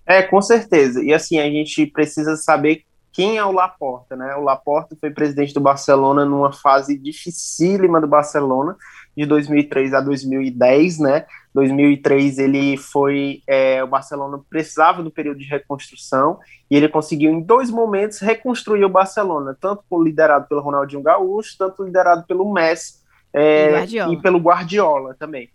É, 0.07 0.23
com 0.23 0.41
certeza. 0.41 1.03
E 1.03 1.13
assim, 1.13 1.37
a 1.39 1.49
gente 1.49 1.85
precisa 1.85 2.37
saber 2.37 2.83
quem 3.11 3.37
é 3.37 3.43
o 3.43 3.51
Laporta, 3.51 4.15
né? 4.15 4.35
O 4.35 4.43
Laporta 4.43 4.95
foi 4.99 5.09
presidente 5.09 5.53
do 5.53 5.59
Barcelona 5.59 6.23
numa 6.23 6.53
fase 6.53 6.97
dificílima 6.97 7.99
do 7.99 8.07
Barcelona, 8.07 8.77
de 9.15 9.25
2003 9.25 9.93
a 9.95 10.01
2010, 10.01 10.99
né? 10.99 11.25
2003 11.53 12.37
ele 12.37 12.77
foi, 12.77 13.41
é, 13.47 13.83
o 13.83 13.87
Barcelona 13.87 14.39
precisava 14.47 15.01
do 15.01 15.09
período 15.09 15.39
de 15.39 15.45
reconstrução 15.45 16.37
e 16.69 16.77
ele 16.77 16.87
conseguiu 16.87 17.31
em 17.31 17.41
dois 17.41 17.71
momentos 17.71 18.19
reconstruir 18.19 18.85
o 18.85 18.89
Barcelona, 18.89 19.57
tanto 19.59 19.83
liderado 20.03 20.47
pelo 20.47 20.61
Ronaldinho 20.61 21.01
Gaúcho, 21.01 21.55
tanto 21.57 21.83
liderado 21.83 22.23
pelo 22.27 22.53
Messi 22.53 22.99
é, 23.33 23.83
e, 23.85 23.97
e, 24.13 24.21
pelo 24.21 24.37
Guardiola 24.37 25.15
também. 25.15 25.49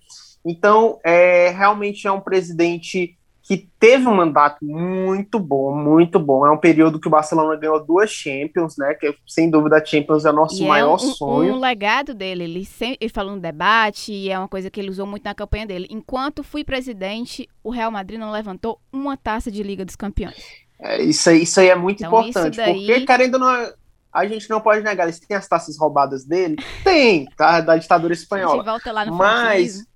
Então, 0.45 0.99
é, 1.05 1.51
realmente 1.51 2.09
é 2.09 2.11
um 2.11 2.21
presidente 2.21 3.17
que 3.43 3.69
teve 3.79 4.07
um 4.07 4.15
mandato 4.15 4.65
muito 4.65 5.41
bom, 5.41 5.75
muito 5.75 6.19
bom. 6.21 6.47
É 6.47 6.51
um 6.51 6.57
período 6.57 7.01
que 7.01 7.09
o 7.09 7.11
Barcelona 7.11 7.57
ganhou 7.57 7.85
duas 7.85 8.09
Champions, 8.09 8.77
né? 8.79 8.95
Que 8.95 9.15
sem 9.27 9.51
dúvida 9.51 9.79
a 9.79 9.85
Champions 9.85 10.25
é 10.25 10.31
o 10.31 10.33
nosso 10.33 10.63
e 10.63 10.65
é 10.65 10.69
maior 10.69 10.93
é 10.93 10.95
um, 10.95 10.99
sonho. 10.99 11.55
Um 11.55 11.59
legado 11.59 12.15
dele, 12.15 12.45
ele, 12.45 12.65
sempre, 12.65 12.99
ele 13.01 13.13
falou 13.13 13.35
no 13.35 13.41
debate 13.41 14.13
e 14.13 14.31
é 14.31 14.39
uma 14.39 14.47
coisa 14.47 14.71
que 14.71 14.81
ele 14.81 14.91
usou 14.91 15.07
muito 15.07 15.25
na 15.25 15.35
campanha 15.35 15.67
dele. 15.67 15.89
Enquanto 15.91 16.45
fui 16.45 16.63
presidente, 16.63 17.49
o 17.65 17.71
Real 17.71 17.91
Madrid 17.91 18.19
não 18.19 18.31
levantou 18.31 18.81
uma 18.93 19.17
taça 19.17 19.51
de 19.51 19.63
Liga 19.63 19.85
dos 19.85 19.97
Campeões. 19.97 20.63
É, 20.81 21.03
isso, 21.03 21.29
aí, 21.29 21.43
isso 21.43 21.59
aí 21.59 21.69
é 21.69 21.77
muito 21.77 22.05
então, 22.05 22.21
importante, 22.21 22.57
daí... 22.57 22.75
porque 22.75 23.01
querendo 23.07 23.39
não 23.39 23.73
a 24.13 24.27
gente 24.27 24.49
não 24.51 24.61
pode 24.61 24.83
negar, 24.83 25.05
eles 25.05 25.19
têm 25.19 25.37
as 25.37 25.49
taças 25.49 25.79
roubadas 25.79 26.25
dele? 26.25 26.57
Tem, 26.85 27.25
tá? 27.35 27.61
Da 27.61 27.77
ditadura 27.77 28.13
espanhola. 28.13 28.53
A 28.53 28.57
gente 28.57 28.65
volta 28.67 28.93
lá 28.93 29.07
no 29.07 29.15
Mas 29.15 29.87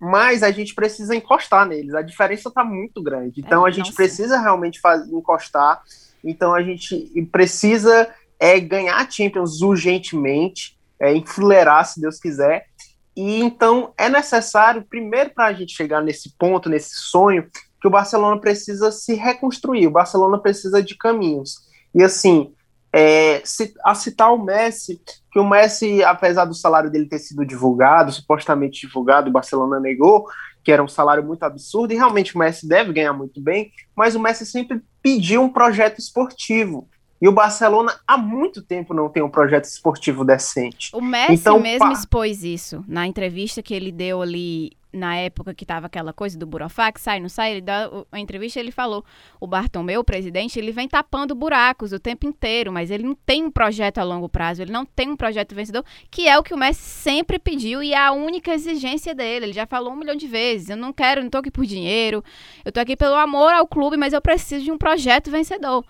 mas 0.00 0.42
a 0.42 0.50
gente 0.50 0.74
precisa 0.74 1.14
encostar 1.14 1.66
neles. 1.66 1.94
A 1.94 2.00
diferença 2.00 2.48
está 2.48 2.64
muito 2.64 3.02
grande. 3.02 3.40
Então 3.40 3.66
é, 3.66 3.70
a 3.70 3.72
gente 3.72 3.92
precisa 3.92 4.40
realmente 4.40 4.80
encostar. 5.12 5.82
Então 6.24 6.54
a 6.54 6.62
gente 6.62 7.10
precisa 7.30 8.08
é, 8.38 8.58
ganhar 8.58 9.10
Champions 9.10 9.60
urgentemente, 9.60 10.78
é, 10.98 11.14
enfileirar, 11.14 11.84
se 11.84 12.00
Deus 12.00 12.18
quiser. 12.18 12.66
E 13.14 13.42
então 13.42 13.92
é 13.98 14.08
necessário, 14.08 14.82
primeiro, 14.88 15.30
para 15.34 15.46
a 15.46 15.52
gente 15.52 15.74
chegar 15.74 16.00
nesse 16.00 16.34
ponto, 16.38 16.70
nesse 16.70 16.94
sonho, 16.94 17.46
que 17.80 17.86
o 17.86 17.90
Barcelona 17.90 18.40
precisa 18.40 18.90
se 18.90 19.14
reconstruir. 19.14 19.86
O 19.86 19.90
Barcelona 19.90 20.38
precisa 20.38 20.82
de 20.82 20.96
caminhos. 20.96 21.68
E 21.94 22.02
assim, 22.02 22.54
é, 22.92 23.42
a 23.84 23.94
citar 23.94 24.32
o 24.32 24.44
Messi, 24.44 25.00
que 25.30 25.38
o 25.38 25.48
Messi, 25.48 26.02
apesar 26.02 26.44
do 26.44 26.54
salário 26.54 26.90
dele 26.90 27.06
ter 27.06 27.18
sido 27.18 27.44
divulgado, 27.44 28.12
supostamente 28.12 28.86
divulgado, 28.86 29.30
o 29.30 29.32
Barcelona 29.32 29.78
negou, 29.78 30.26
que 30.64 30.72
era 30.72 30.82
um 30.82 30.88
salário 30.88 31.24
muito 31.24 31.42
absurdo, 31.44 31.92
e 31.92 31.96
realmente 31.96 32.34
o 32.34 32.38
Messi 32.38 32.68
deve 32.68 32.92
ganhar 32.92 33.12
muito 33.12 33.40
bem, 33.40 33.70
mas 33.94 34.14
o 34.14 34.20
Messi 34.20 34.44
sempre 34.44 34.82
pediu 35.02 35.42
um 35.42 35.48
projeto 35.48 35.98
esportivo. 35.98 36.88
E 37.22 37.28
o 37.28 37.32
Barcelona 37.32 38.00
há 38.06 38.16
muito 38.16 38.62
tempo 38.62 38.94
não 38.94 39.08
tem 39.10 39.22
um 39.22 39.28
projeto 39.28 39.64
esportivo 39.64 40.24
decente. 40.24 40.90
O 40.94 41.02
Messi 41.02 41.34
então, 41.34 41.60
mesmo 41.60 41.92
expôs 41.92 42.42
isso 42.42 42.82
na 42.88 43.06
entrevista 43.06 43.62
que 43.62 43.74
ele 43.74 43.92
deu 43.92 44.22
ali 44.22 44.72
na 44.92 45.16
época 45.16 45.54
que 45.54 45.64
tava 45.64 45.86
aquela 45.86 46.12
coisa 46.12 46.38
do 46.38 46.46
Burofax, 46.46 47.02
sai, 47.02 47.20
não 47.20 47.28
sai, 47.28 47.52
ele 47.52 47.60
dá 47.60 47.90
a 48.10 48.18
entrevista 48.18 48.58
ele 48.58 48.72
falou, 48.72 49.04
o 49.40 49.46
Bartomeu, 49.46 50.00
o 50.00 50.04
presidente, 50.04 50.58
ele 50.58 50.72
vem 50.72 50.88
tapando 50.88 51.34
buracos 51.34 51.92
o 51.92 51.98
tempo 51.98 52.26
inteiro, 52.26 52.72
mas 52.72 52.90
ele 52.90 53.04
não 53.04 53.14
tem 53.14 53.44
um 53.44 53.50
projeto 53.50 53.98
a 53.98 54.04
longo 54.04 54.28
prazo, 54.28 54.62
ele 54.62 54.72
não 54.72 54.84
tem 54.84 55.10
um 55.10 55.16
projeto 55.16 55.54
vencedor, 55.54 55.84
que 56.10 56.26
é 56.26 56.38
o 56.38 56.42
que 56.42 56.52
o 56.52 56.58
Messi 56.58 56.82
sempre 56.82 57.38
pediu 57.38 57.82
e 57.82 57.92
é 57.92 57.98
a 57.98 58.12
única 58.12 58.52
exigência 58.52 59.14
dele, 59.14 59.46
ele 59.46 59.52
já 59.52 59.66
falou 59.66 59.92
um 59.92 59.96
milhão 59.96 60.16
de 60.16 60.26
vezes, 60.26 60.70
eu 60.70 60.76
não 60.76 60.92
quero, 60.92 61.22
não 61.22 61.30
tô 61.30 61.38
aqui 61.38 61.50
por 61.50 61.64
dinheiro, 61.64 62.22
eu 62.64 62.72
tô 62.72 62.80
aqui 62.80 62.96
pelo 62.96 63.14
amor 63.14 63.52
ao 63.52 63.66
clube, 63.66 63.96
mas 63.96 64.12
eu 64.12 64.20
preciso 64.20 64.64
de 64.64 64.72
um 64.72 64.78
projeto 64.78 65.30
vencedor. 65.30 65.84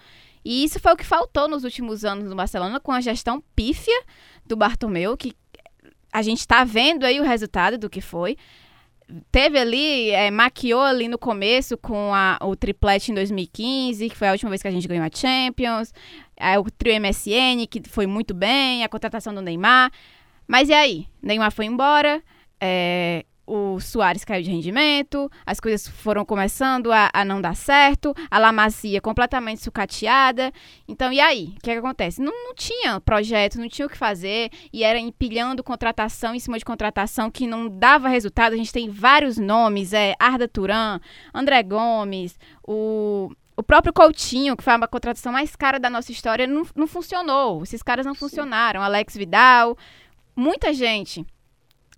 E 0.45 0.64
isso 0.64 0.80
foi 0.80 0.92
o 0.92 0.97
que 0.97 1.04
faltou 1.04 1.49
nos 1.49 1.64
últimos 1.64 2.04
anos 2.04 2.25
no 2.25 2.35
Barcelona 2.35 2.80
com 2.80 2.92
a 2.92 3.00
gestão 3.00 3.42
pífia 3.54 4.02
do 4.47 4.57
Bartomeu, 4.57 5.16
que 5.16 5.35
a 6.12 6.23
gente 6.23 6.40
está 6.40 6.64
vendo 6.64 7.04
aí 7.04 7.21
o 7.21 7.25
resultado 7.25 7.78
do 7.78 7.90
que 7.90 8.00
foi 8.00 8.37
teve 9.30 9.58
ali, 9.58 10.10
é, 10.10 10.30
maquiou 10.30 10.82
ali 10.82 11.08
no 11.08 11.18
começo 11.18 11.76
com 11.76 12.14
a, 12.14 12.38
o 12.42 12.54
triplete 12.56 13.10
em 13.10 13.14
2015, 13.14 14.08
que 14.08 14.16
foi 14.16 14.28
a 14.28 14.32
última 14.32 14.50
vez 14.50 14.62
que 14.62 14.68
a 14.68 14.70
gente 14.70 14.88
ganhou 14.88 15.04
a 15.04 15.10
Champions, 15.14 15.92
é, 16.36 16.58
o 16.58 16.64
trio 16.64 17.00
MSN, 17.00 17.66
que 17.68 17.82
foi 17.88 18.06
muito 18.06 18.34
bem, 18.34 18.84
a 18.84 18.88
contratação 18.88 19.34
do 19.34 19.42
Neymar. 19.42 19.90
Mas 20.46 20.68
e 20.68 20.72
aí? 20.72 21.06
Neymar 21.22 21.52
foi 21.52 21.66
embora, 21.66 22.22
é, 22.60 23.24
o 23.50 23.80
Soares 23.80 24.25
caiu 24.25 24.45
de 24.45 24.50
rendimento, 24.50 25.28
as 25.45 25.59
coisas 25.59 25.88
foram 25.88 26.25
começando 26.25 26.92
a, 26.92 27.11
a 27.12 27.25
não 27.25 27.40
dar 27.40 27.57
certo, 27.57 28.14
a 28.30 28.38
Lamacia 28.38 29.00
completamente 29.00 29.61
sucateada. 29.61 30.52
Então, 30.87 31.12
e 31.12 31.19
aí? 31.19 31.54
O 31.57 31.61
que, 31.61 31.71
é 31.71 31.73
que 31.73 31.80
acontece? 31.80 32.23
Não, 32.23 32.33
não, 32.33 32.54
tinha 32.54 33.00
projeto, 33.00 33.59
não 33.59 33.69
tinha 33.69 33.87
o 33.87 33.90
que 33.90 33.99
fazer, 33.99 34.50
e 34.73 34.85
era 34.85 35.00
empilhando 35.00 35.64
contratação 35.64 36.33
em 36.33 36.38
cima 36.38 36.61
de 36.61 36.64
contratação 36.64 37.28
que 37.28 37.45
não 37.45 37.69
dava 37.69 38.09
resultado. 38.09 38.52
A 38.52 38.57
gente 38.57 38.73
tem 38.73 38.88
vários 38.88 39.37
nomes, 39.37 39.92
é 39.92 40.14
Arda 40.21 40.47
Turan, 40.47 41.00
André 41.35 41.61
Gomes, 41.64 42.38
o 42.62 43.33
o 43.57 43.62
próprio 43.62 43.92
Coutinho, 43.92 44.57
que 44.57 44.64
foi 44.64 44.73
a 44.73 44.88
contratação 44.88 45.33
mais 45.33 45.54
cara 45.54 45.78
da 45.78 45.90
nossa 45.90 46.11
história, 46.11 46.47
não, 46.47 46.62
não 46.75 46.87
funcionou. 46.87 47.62
Esses 47.62 47.83
caras 47.83 48.07
não 48.07 48.14
funcionaram. 48.14 48.80
Alex 48.80 49.14
Vidal, 49.14 49.76
muita 50.35 50.73
gente. 50.73 51.26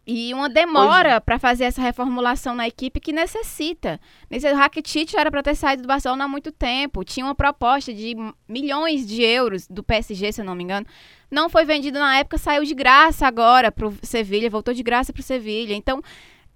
E 0.05 0.35
uma 0.35 0.49
demora 0.49 1.11
é. 1.11 1.21
para 1.21 1.39
fazer 1.39 1.65
essa 1.65 1.81
reformulação 1.81 2.55
na 2.55 2.67
equipe 2.67 2.99
que 2.99 3.13
necessita. 3.13 4.01
Nesse 4.29 4.51
Rakitic 4.53 5.15
era 5.15 5.31
para 5.31 5.43
ter 5.43 5.55
saído 5.55 5.83
do 5.83 5.89
Barcelona 5.89 6.25
há 6.25 6.29
muito 6.29 6.51
tempo. 6.51 7.05
Tinha 7.05 7.25
uma 7.25 7.35
proposta 7.35 7.95
de 7.95 8.17
milhões 8.49 9.07
de 9.07 9.23
euros 9.23 9.69
do 9.69 9.83
PSG, 9.83 10.33
se 10.33 10.41
eu 10.41 10.45
não 10.45 10.57
me 10.57 10.65
engano. 10.65 10.87
Não 11.31 11.49
foi 11.49 11.65
vendido 11.65 12.01
na 12.01 12.19
época, 12.19 12.37
saiu 12.37 12.65
de 12.65 12.75
graça 12.75 13.27
agora 13.27 13.71
para 13.71 13.87
o 13.87 13.97
Sevilha, 14.03 14.51
voltou 14.51 14.75
de 14.75 14.83
graça 14.83 15.13
para 15.13 15.21
o 15.21 15.25
Sevilha. 15.25 15.73
Então, 15.73 16.03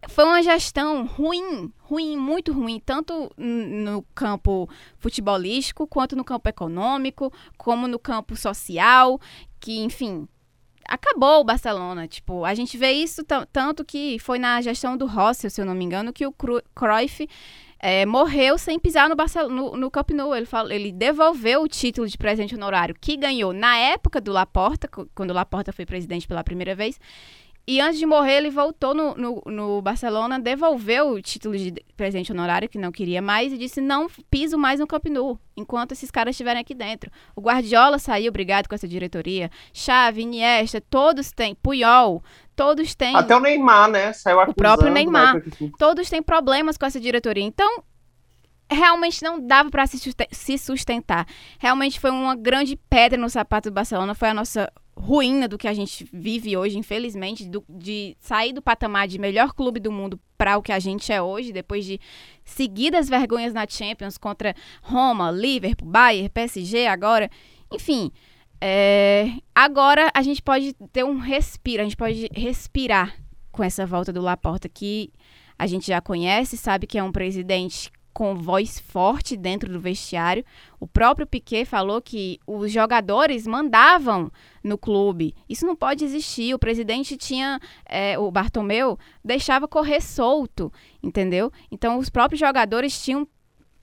foi 0.09 0.25
uma 0.25 0.43
gestão 0.43 1.07
ruim, 1.07 1.73
ruim, 1.79 2.17
muito 2.17 2.53
ruim, 2.53 2.81
tanto 2.85 3.31
no 3.37 4.03
campo 4.15 4.69
futebolístico, 4.99 5.87
quanto 5.87 6.17
no 6.17 6.25
campo 6.25 6.49
econômico, 6.49 7.33
como 7.57 7.89
no 7.89 7.99
campo 7.99 8.37
social, 8.37 9.21
que, 9.61 9.79
enfim, 9.81 10.29
acabou 10.89 11.41
o 11.41 11.45
Barcelona. 11.45 12.07
Tipo, 12.07 12.45
a 12.45 12.55
gente 12.55 12.77
vê 12.77 12.93
isso 12.93 13.23
tanto 13.53 13.85
que 13.85 14.19
foi 14.19 14.39
na 14.39 14.61
gestão 14.61 14.97
do 14.97 15.07
Rossel, 15.07 15.51
se 15.51 15.61
eu 15.61 15.67
não 15.67 15.75
me 15.75 15.85
engano, 15.85 16.13
que 16.13 16.27
o 16.27 16.35
Cruyff 16.75 17.29
é, 17.79 18.07
morreu 18.07 18.57
sem 18.59 18.79
pisar 18.79 19.09
no, 19.09 19.17
Barcelona, 19.17 19.55
no, 19.55 19.77
no 19.77 19.91
Camp 19.91 20.11
Nou. 20.11 20.35
Ele, 20.35 20.47
falou, 20.47 20.73
ele 20.73 20.93
devolveu 20.93 21.63
o 21.63 21.69
título 21.69 22.09
de 22.09 22.17
presidente 22.17 22.55
honorário 22.55 22.95
que 23.01 23.17
ganhou 23.17 23.53
na 23.53 23.77
época 23.77 24.21
do 24.21 24.33
Laporta, 24.33 24.89
quando 25.15 25.31
o 25.31 25.35
Laporta 25.35 25.73
foi 25.73 25.87
presidente 25.87 26.27
pela 26.27 26.43
primeira 26.43 26.75
vez. 26.75 26.99
E 27.69 27.81
antes 27.81 27.99
de 27.99 28.07
morrer, 28.07 28.37
ele 28.37 28.51
voltou 28.51 28.95
no, 28.95 29.17
no, 29.17 29.43
no, 29.45 29.83
Barcelona, 29.83 30.39
devolveu 30.39 31.11
o 31.11 31.21
título 31.21 31.59
de 31.59 31.75
presidente 31.97 32.31
honorário, 32.31 32.69
que 32.69 32.79
não 32.79 32.93
queria 32.93 33.21
mais, 33.21 33.53
e 33.53 33.59
disse: 33.59 33.81
não 33.81 34.07
piso 34.31 34.57
mais 34.57 34.79
no 34.79 34.87
Camp 34.87 35.07
Nou, 35.07 35.37
enquanto 35.57 35.91
esses 35.91 36.09
caras 36.09 36.35
estiverem 36.35 36.61
aqui 36.61 36.75
dentro. 36.75 37.11
O 37.35 37.41
Guardiola 37.41 37.99
saiu, 37.99 38.29
obrigado 38.29 38.69
com 38.69 38.75
essa 38.77 38.87
diretoria. 38.87 39.51
Xavi, 39.73 40.23
Iniesta, 40.23 40.81
todos 40.81 41.33
têm. 41.33 41.57
Puyol, 41.57 42.23
todos 42.55 42.95
têm. 42.95 43.17
Até 43.17 43.35
o 43.35 43.41
Neymar, 43.41 43.91
né? 43.91 44.13
Saiu 44.13 44.41
O 44.43 44.55
próprio 44.55 44.93
Neymar. 44.93 45.43
Todos 45.77 46.09
têm 46.09 46.23
problemas 46.23 46.79
com 46.79 46.87
essa 46.87 47.01
diretoria. 47.01 47.43
Então, 47.43 47.83
realmente 48.71 49.25
não 49.25 49.45
dava 49.45 49.71
para 49.71 49.87
se 49.89 50.59
sustentar. 50.59 51.27
Realmente 51.59 51.99
foi 51.99 52.13
uma 52.13 52.37
grande 52.37 52.77
pedra 52.89 53.19
no 53.19 53.29
sapato 53.29 53.71
do 53.71 53.75
Barcelona, 53.75 54.15
foi 54.15 54.29
a 54.29 54.35
nossa 54.35 54.73
ruína 54.97 55.47
do 55.47 55.59
que 55.59 55.69
a 55.69 55.75
gente 55.75 56.09
vive 56.13 56.57
hoje, 56.57 56.79
infelizmente, 56.79 57.47
do, 57.47 57.63
de 57.69 58.17
sair 58.19 58.53
do 58.53 58.63
patamar 58.63 59.07
de 59.07 59.19
melhor 59.19 59.53
clube 59.53 59.79
do 59.79 59.93
mundo 59.93 60.19
para 60.39 60.57
o 60.57 60.63
que 60.63 60.73
a 60.73 60.79
gente 60.79 61.13
é 61.13 61.21
hoje, 61.21 61.53
depois 61.53 61.85
de 61.85 62.01
seguidas 62.45 63.09
vergonhas 63.09 63.53
na 63.53 63.67
Champions 63.69 64.17
contra 64.17 64.55
Roma, 64.83 65.31
Liverpool, 65.31 65.89
Bayern, 65.89 66.31
PSG, 66.31 66.87
agora, 66.87 67.31
enfim. 67.71 68.11
É, 68.59 69.33
agora 69.55 70.11
a 70.15 70.23
gente 70.23 70.43
pode 70.43 70.73
ter 70.91 71.05
um 71.05 71.19
respiro, 71.19 71.83
a 71.83 71.85
gente 71.85 71.97
pode 71.97 72.29
respirar 72.33 73.15
com 73.53 73.63
essa 73.63 73.85
volta 73.85 74.13
do 74.13 74.23
Laporta 74.23 74.67
que 74.67 75.13
a 75.59 75.67
gente 75.67 75.87
já 75.87 76.01
conhece, 76.01 76.57
sabe 76.57 76.87
que 76.87 76.99
é 76.99 77.03
um 77.03 77.13
presidente 77.13 77.91
com 78.17 78.35
voz 78.35 78.81
forte 78.81 79.37
dentro 79.37 79.71
do 79.71 79.79
vestiário. 79.79 80.43
O 80.81 80.87
próprio 80.87 81.27
Piquet 81.27 81.67
falou 81.67 82.01
que 82.01 82.41
os 82.47 82.73
jogadores 82.73 83.47
mandavam 83.47 84.33
no 84.65 84.79
clube. 84.79 85.35
Isso 85.47 85.67
não 85.67 85.77
pode 85.77 86.03
existir. 86.03 86.55
O 86.55 86.59
presidente 86.59 87.15
tinha, 87.15 87.61
é, 87.85 88.19
o 88.19 88.31
Bartomeu, 88.31 88.99
deixava 89.23 89.69
correr 89.69 90.01
solto, 90.01 90.73
entendeu? 91.03 91.53
Então 91.71 91.99
os 91.99 92.09
próprios 92.09 92.41
jogadores 92.41 93.05
tinham 93.05 93.29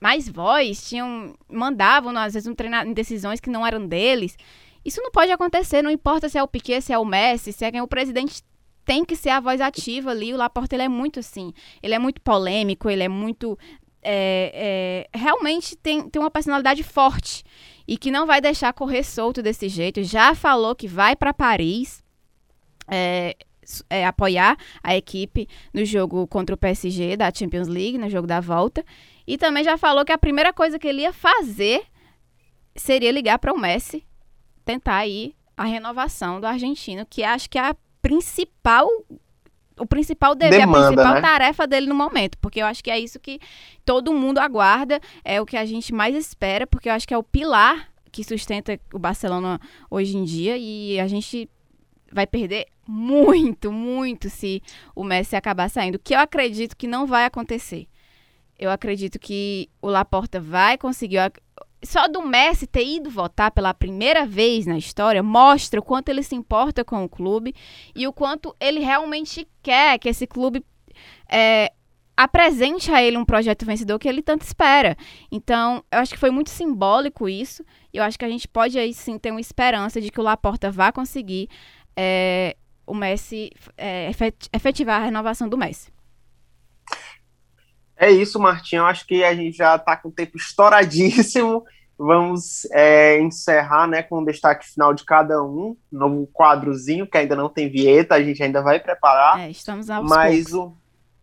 mais 0.00 0.28
voz, 0.28 0.88
tinham, 0.88 1.36
mandavam, 1.48 2.10
às 2.18 2.34
vezes, 2.34 2.48
um 2.48 2.56
treinar 2.56 2.84
em 2.88 2.92
decisões 2.92 3.38
que 3.38 3.48
não 3.48 3.64
eram 3.64 3.86
deles. 3.86 4.36
Isso 4.84 5.00
não 5.00 5.12
pode 5.12 5.30
acontecer, 5.30 5.80
não 5.80 5.92
importa 5.92 6.28
se 6.28 6.36
é 6.36 6.42
o 6.42 6.48
Piquet, 6.48 6.80
se 6.80 6.92
é 6.92 6.98
o 6.98 7.04
Messi, 7.04 7.52
se 7.52 7.64
é 7.64 7.70
quem 7.70 7.80
o 7.80 7.86
presidente 7.86 8.42
tem 8.84 9.04
que 9.04 9.16
ser 9.16 9.30
a 9.30 9.40
voz 9.40 9.60
ativa 9.60 10.10
ali. 10.10 10.34
O 10.34 10.36
Laporta 10.36 10.74
ele 10.74 10.82
é 10.82 10.88
muito 10.88 11.20
assim. 11.20 11.52
Ele 11.82 11.94
é 11.94 11.98
muito 11.98 12.20
polêmico, 12.20 12.90
ele 12.90 13.02
é 13.02 13.08
muito 13.08 13.56
é, 14.04 15.06
é, 15.12 15.18
realmente 15.18 15.76
tem, 15.76 16.08
tem 16.08 16.20
uma 16.20 16.30
personalidade 16.30 16.82
forte 16.82 17.42
e 17.88 17.96
que 17.96 18.10
não 18.10 18.26
vai 18.26 18.40
deixar 18.40 18.72
correr 18.72 19.02
solto 19.02 19.42
desse 19.42 19.68
jeito. 19.68 20.02
Já 20.02 20.34
falou 20.34 20.74
que 20.74 20.86
vai 20.86 21.16
para 21.16 21.34
Paris 21.34 22.02
é, 22.86 23.36
é, 23.88 24.06
apoiar 24.06 24.56
a 24.82 24.94
equipe 24.96 25.48
no 25.72 25.84
jogo 25.84 26.26
contra 26.26 26.54
o 26.54 26.58
PSG 26.58 27.16
da 27.16 27.32
Champions 27.32 27.68
League, 27.68 27.98
no 27.98 28.08
jogo 28.10 28.26
da 28.26 28.40
volta. 28.40 28.84
E 29.26 29.38
também 29.38 29.64
já 29.64 29.78
falou 29.78 30.04
que 30.04 30.12
a 30.12 30.18
primeira 30.18 30.52
coisa 30.52 30.78
que 30.78 30.86
ele 30.86 31.02
ia 31.02 31.12
fazer 31.12 31.82
seria 32.76 33.10
ligar 33.10 33.38
para 33.38 33.52
o 33.52 33.58
Messi, 33.58 34.04
tentar 34.64 34.96
aí 34.96 35.34
a 35.56 35.64
renovação 35.64 36.40
do 36.40 36.46
argentino, 36.46 37.06
que 37.06 37.22
acho 37.22 37.48
que 37.48 37.58
é 37.58 37.70
a 37.70 37.76
principal 38.02 38.88
o 39.78 39.86
principal 39.86 40.34
dever, 40.34 40.60
Demanda, 40.60 40.86
a 40.86 40.88
principal 40.88 41.14
né? 41.14 41.20
tarefa 41.20 41.66
dele 41.66 41.86
no 41.86 41.94
momento, 41.94 42.38
porque 42.38 42.60
eu 42.60 42.66
acho 42.66 42.82
que 42.82 42.90
é 42.90 42.98
isso 42.98 43.18
que 43.18 43.40
todo 43.84 44.12
mundo 44.12 44.38
aguarda, 44.38 45.00
é 45.24 45.40
o 45.40 45.46
que 45.46 45.56
a 45.56 45.64
gente 45.64 45.92
mais 45.92 46.14
espera, 46.14 46.66
porque 46.66 46.88
eu 46.88 46.92
acho 46.92 47.06
que 47.06 47.14
é 47.14 47.18
o 47.18 47.22
pilar 47.22 47.88
que 48.12 48.22
sustenta 48.22 48.78
o 48.92 48.98
Barcelona 48.98 49.60
hoje 49.90 50.16
em 50.16 50.24
dia 50.24 50.56
e 50.56 51.00
a 51.00 51.08
gente 51.08 51.50
vai 52.12 52.26
perder 52.26 52.66
muito, 52.86 53.72
muito 53.72 54.30
se 54.30 54.62
o 54.94 55.02
Messi 55.02 55.34
acabar 55.34 55.68
saindo, 55.68 55.98
que 55.98 56.14
eu 56.14 56.20
acredito 56.20 56.76
que 56.76 56.86
não 56.86 57.06
vai 57.06 57.24
acontecer. 57.24 57.88
Eu 58.56 58.70
acredito 58.70 59.18
que 59.18 59.68
o 59.82 59.88
Laporta 59.88 60.40
vai 60.40 60.78
conseguir 60.78 61.18
só 61.84 62.08
do 62.08 62.22
Messi 62.22 62.66
ter 62.66 62.84
ido 62.84 63.10
votar 63.10 63.50
pela 63.50 63.74
primeira 63.74 64.26
vez 64.26 64.66
na 64.66 64.78
história 64.78 65.22
mostra 65.22 65.80
o 65.80 65.82
quanto 65.82 66.08
ele 66.08 66.22
se 66.22 66.34
importa 66.34 66.84
com 66.84 67.04
o 67.04 67.08
clube 67.08 67.54
e 67.94 68.06
o 68.06 68.12
quanto 68.12 68.54
ele 68.60 68.80
realmente 68.80 69.46
quer 69.62 69.98
que 69.98 70.08
esse 70.08 70.26
clube 70.26 70.64
é, 71.28 71.72
apresente 72.16 72.92
a 72.92 73.02
ele 73.02 73.16
um 73.16 73.24
projeto 73.24 73.66
vencedor 73.66 73.98
que 73.98 74.08
ele 74.08 74.22
tanto 74.22 74.42
espera. 74.42 74.96
Então, 75.30 75.84
eu 75.90 75.98
acho 75.98 76.12
que 76.12 76.18
foi 76.18 76.30
muito 76.30 76.50
simbólico 76.50 77.28
isso. 77.28 77.64
E 77.92 77.98
eu 77.98 78.04
acho 78.04 78.18
que 78.18 78.24
a 78.24 78.28
gente 78.28 78.46
pode 78.48 78.78
aí 78.78 78.94
sim 78.94 79.18
ter 79.18 79.30
uma 79.30 79.40
esperança 79.40 80.00
de 80.00 80.10
que 80.10 80.20
o 80.20 80.22
Laporta 80.22 80.70
vá 80.70 80.92
conseguir 80.92 81.48
é, 81.96 82.56
o 82.86 82.94
Messi 82.94 83.50
é, 83.76 84.10
efetivar 84.52 85.00
a 85.00 85.04
renovação 85.04 85.48
do 85.48 85.58
Messi. 85.58 85.93
É 87.96 88.10
isso, 88.10 88.38
Martinho. 88.38 88.80
Eu 88.80 88.86
acho 88.86 89.06
que 89.06 89.22
a 89.22 89.34
gente 89.34 89.56
já 89.56 89.76
está 89.76 89.96
com 89.96 90.08
o 90.08 90.12
tempo 90.12 90.36
estouradíssimo. 90.36 91.64
Vamos 91.96 92.66
é, 92.72 93.20
encerrar 93.20 93.86
né, 93.86 94.02
com 94.02 94.18
o 94.18 94.24
destaque 94.24 94.66
final 94.66 94.92
de 94.92 95.04
cada 95.04 95.40
um, 95.42 95.76
novo 95.92 96.28
quadrozinho, 96.32 97.06
que 97.06 97.16
ainda 97.16 97.36
não 97.36 97.48
tem 97.48 97.70
vinheta, 97.70 98.16
a 98.16 98.22
gente 98.22 98.42
ainda 98.42 98.60
vai 98.60 98.80
preparar. 98.80 99.38
É, 99.38 99.48
estamos 99.48 99.88
aos 99.88 100.08
mas 100.08 100.52
o, 100.52 100.76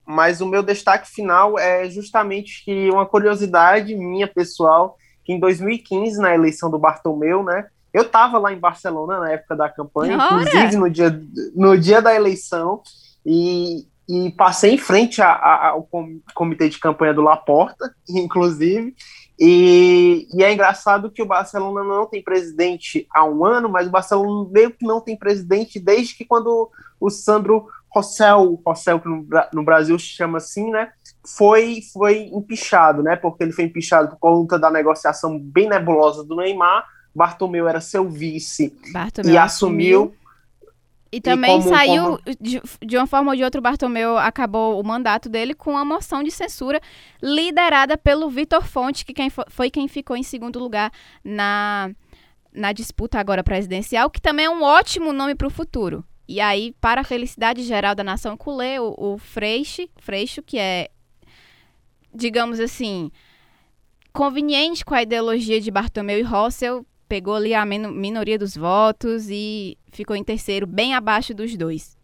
mas 0.05 0.39
o 0.39 0.45
meu 0.45 0.63
destaque 0.63 1.10
final 1.10 1.60
é 1.60 1.89
justamente 1.89 2.63
que 2.63 2.89
uma 2.89 3.05
curiosidade 3.05 3.93
minha 3.95 4.27
pessoal, 4.27 4.97
que 5.25 5.34
em 5.34 5.39
2015, 5.41 6.21
na 6.21 6.34
eleição 6.34 6.71
do 6.71 6.79
Bartomeu, 6.79 7.43
né, 7.43 7.67
eu 7.93 8.03
estava 8.03 8.39
lá 8.39 8.53
em 8.53 8.60
Barcelona 8.60 9.19
na 9.19 9.31
época 9.31 9.55
da 9.55 9.69
campanha, 9.69 10.17
Ora! 10.17 10.41
inclusive 10.41 10.77
no 10.77 10.89
dia, 10.89 11.21
no 11.53 11.77
dia 11.77 12.01
da 12.01 12.15
eleição, 12.15 12.81
e, 13.25 13.86
e 14.07 14.31
passei 14.31 14.73
em 14.73 14.77
frente 14.77 15.21
a, 15.21 15.31
a, 15.31 15.67
ao 15.69 15.87
comitê 16.33 16.69
de 16.69 16.79
campanha 16.79 17.13
do 17.13 17.21
Laporta, 17.21 17.93
inclusive, 18.09 18.95
e, 19.43 20.27
e, 20.33 20.43
é 20.43 20.53
engraçado 20.53 21.09
que 21.09 21.21
o 21.21 21.25
Barcelona 21.25 21.83
não 21.83 22.05
tem 22.05 22.21
presidente 22.21 23.07
há 23.11 23.25
um 23.25 23.43
ano, 23.43 23.67
mas 23.67 23.87
o 23.87 23.91
Barcelona 23.91 24.47
meio 24.51 24.69
que 24.69 24.85
não 24.85 25.01
tem 25.01 25.17
presidente 25.17 25.79
desde 25.79 26.13
que 26.13 26.23
quando 26.23 26.69
o 26.99 27.09
Sandro 27.09 27.67
Rossell, 27.89 28.61
Rossell 28.63 28.99
que 28.99 29.09
no, 29.09 29.27
no 29.51 29.63
Brasil 29.63 29.97
se 29.97 30.05
chama 30.05 30.37
assim, 30.37 30.69
né, 30.69 30.91
foi, 31.25 31.79
foi 31.91 32.29
empichado, 32.31 33.01
né, 33.01 33.15
porque 33.15 33.43
ele 33.43 33.51
foi 33.51 33.65
empichado 33.65 34.09
por 34.09 34.19
conta 34.19 34.59
da 34.59 34.69
negociação 34.69 35.39
bem 35.39 35.67
nebulosa 35.67 36.23
do 36.23 36.35
Neymar, 36.35 36.85
Bartomeu 37.13 37.67
era 37.67 37.81
seu 37.81 38.07
vice 38.07 38.73
Bartomeu 38.93 39.33
e 39.33 39.37
assumiu, 39.37 40.01
assumiu 40.03 40.20
e 41.12 41.19
também 41.19 41.60
e 41.60 41.63
como, 41.63 41.76
saiu, 41.76 42.04
como... 42.04 42.19
De, 42.39 42.62
de, 42.82 42.97
uma 42.97 43.06
forma 43.06 43.32
ou 43.32 43.36
de 43.36 43.43
outra, 43.43 43.60
o 43.60 43.62
Bartomeu 43.62 44.17
acabou 44.17 44.80
o 44.80 44.84
mandato 44.84 45.28
dele 45.28 45.54
com 45.54 45.71
uma 45.71 45.84
moção 45.84 46.24
de 46.24 46.32
censura 46.32 46.80
liderada 47.21 47.97
pelo 47.97 48.30
Vitor 48.30 48.65
Fonte, 48.65 49.06
que 49.06 49.13
quem 49.13 49.30
foi, 49.30 49.69
quem 49.69 49.88
ficou 49.89 50.15
em 50.15 50.24
segundo 50.24 50.58
lugar 50.58 50.89
na, 51.24 51.91
na 52.54 52.71
disputa 52.71 53.19
agora 53.19 53.43
presidencial, 53.43 54.10
que 54.10 54.21
também 54.21 54.45
é 54.45 54.50
um 54.50 54.63
ótimo 54.63 55.12
nome 55.12 55.36
para 55.36 55.47
o 55.47 55.52
futuro. 55.52 56.06
E 56.28 56.39
aí, 56.39 56.74
para 56.80 57.02
a 57.02 57.04
felicidade 57.04 57.62
geral 57.63 57.93
da 57.93 58.06
nação 58.06 58.38
culé, 58.38 58.80
o, 58.80 58.95
o 58.97 59.17
Freixo, 59.17 59.89
Freixo, 59.97 60.41
que 60.41 60.58
é, 60.58 60.89
digamos 62.15 62.58
assim, 62.58 63.12
conveniente 64.13 64.86
com 64.86 64.93
a 64.93 65.02
ideologia 65.02 65.60
de 65.60 65.69
Bartomeu 65.69 66.17
e 66.17 66.21
Rossel, 66.21 66.86
pegou 67.12 67.36
ali 67.36 67.54
a 67.54 67.65
minoria 67.65 68.39
dos 68.39 68.56
votos 68.56 69.28
e 69.30 69.78
ficou 69.91 70.15
em 70.15 70.24
terceiro, 70.24 70.65
bem 70.65 70.93
abaixo 70.93 71.34
dos 71.34 71.58
dois. 71.58 71.97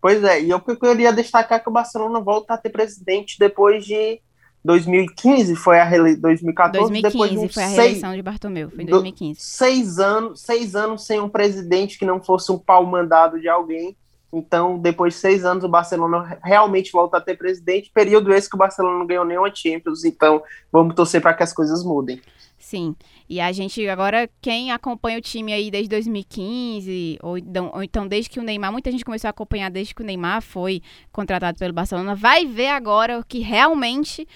Pois 0.00 0.24
é, 0.24 0.42
e 0.42 0.50
eu 0.50 0.58
queria 0.58 1.12
destacar 1.12 1.62
que 1.62 1.68
o 1.68 1.72
Barcelona 1.72 2.18
volta 2.18 2.54
a 2.54 2.58
ter 2.58 2.70
presidente 2.70 3.38
depois 3.38 3.84
de 3.86 4.20
2015, 4.64 5.54
foi 5.54 5.78
a 5.78 5.84
rele... 5.84 6.16
2014, 6.16 6.90
2015 6.90 7.12
depois 7.12 7.30
de 7.40 7.54
foi 7.54 7.62
a 7.62 7.66
reeleição 7.68 8.10
seis... 8.10 8.16
de 8.16 8.22
Bartomeu, 8.22 8.68
foi 8.68 8.82
em 8.82 8.86
2015. 8.86 9.40
Seis 9.40 10.00
anos, 10.00 10.40
seis 10.40 10.74
anos 10.74 11.06
sem 11.06 11.20
um 11.20 11.28
presidente 11.28 12.00
que 12.00 12.04
não 12.04 12.20
fosse 12.20 12.50
um 12.50 12.58
pau 12.58 12.84
mandado 12.84 13.40
de 13.40 13.48
alguém. 13.48 13.96
Então, 14.32 14.78
depois 14.78 15.14
de 15.14 15.20
seis 15.20 15.44
anos, 15.44 15.64
o 15.64 15.68
Barcelona 15.68 16.38
realmente 16.42 16.92
volta 16.92 17.16
a 17.16 17.20
ter 17.20 17.36
presidente. 17.36 17.90
Período 17.92 18.32
esse 18.32 18.48
que 18.48 18.56
o 18.56 18.58
Barcelona 18.58 18.98
não 18.98 19.06
ganhou 19.06 19.24
nenhuma 19.24 19.54
Champions. 19.54 20.04
Então, 20.04 20.42
vamos 20.70 20.94
torcer 20.94 21.20
para 21.20 21.32
que 21.32 21.42
as 21.42 21.52
coisas 21.52 21.82
mudem. 21.82 22.20
Sim. 22.58 22.94
E 23.28 23.40
a 23.40 23.52
gente 23.52 23.86
agora, 23.88 24.28
quem 24.40 24.72
acompanha 24.72 25.18
o 25.18 25.22
time 25.22 25.52
aí 25.52 25.70
desde 25.70 25.88
2015, 25.88 27.18
ou, 27.22 27.36
ou, 27.72 27.82
então 27.82 28.06
desde 28.06 28.28
que 28.28 28.40
o 28.40 28.42
Neymar, 28.42 28.72
muita 28.72 28.90
gente 28.90 29.04
começou 29.04 29.28
a 29.28 29.30
acompanhar 29.30 29.70
desde 29.70 29.94
que 29.94 30.02
o 30.02 30.04
Neymar 30.04 30.42
foi 30.42 30.82
contratado 31.12 31.58
pelo 31.58 31.72
Barcelona, 31.72 32.14
vai 32.14 32.44
ver 32.46 32.68
agora 32.68 33.18
o 33.20 33.24
que 33.24 33.38
realmente 33.38 34.26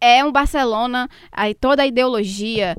é 0.00 0.24
um 0.24 0.32
Barcelona, 0.32 1.08
aí 1.30 1.54
toda 1.54 1.82
a 1.82 1.86
ideologia, 1.86 2.76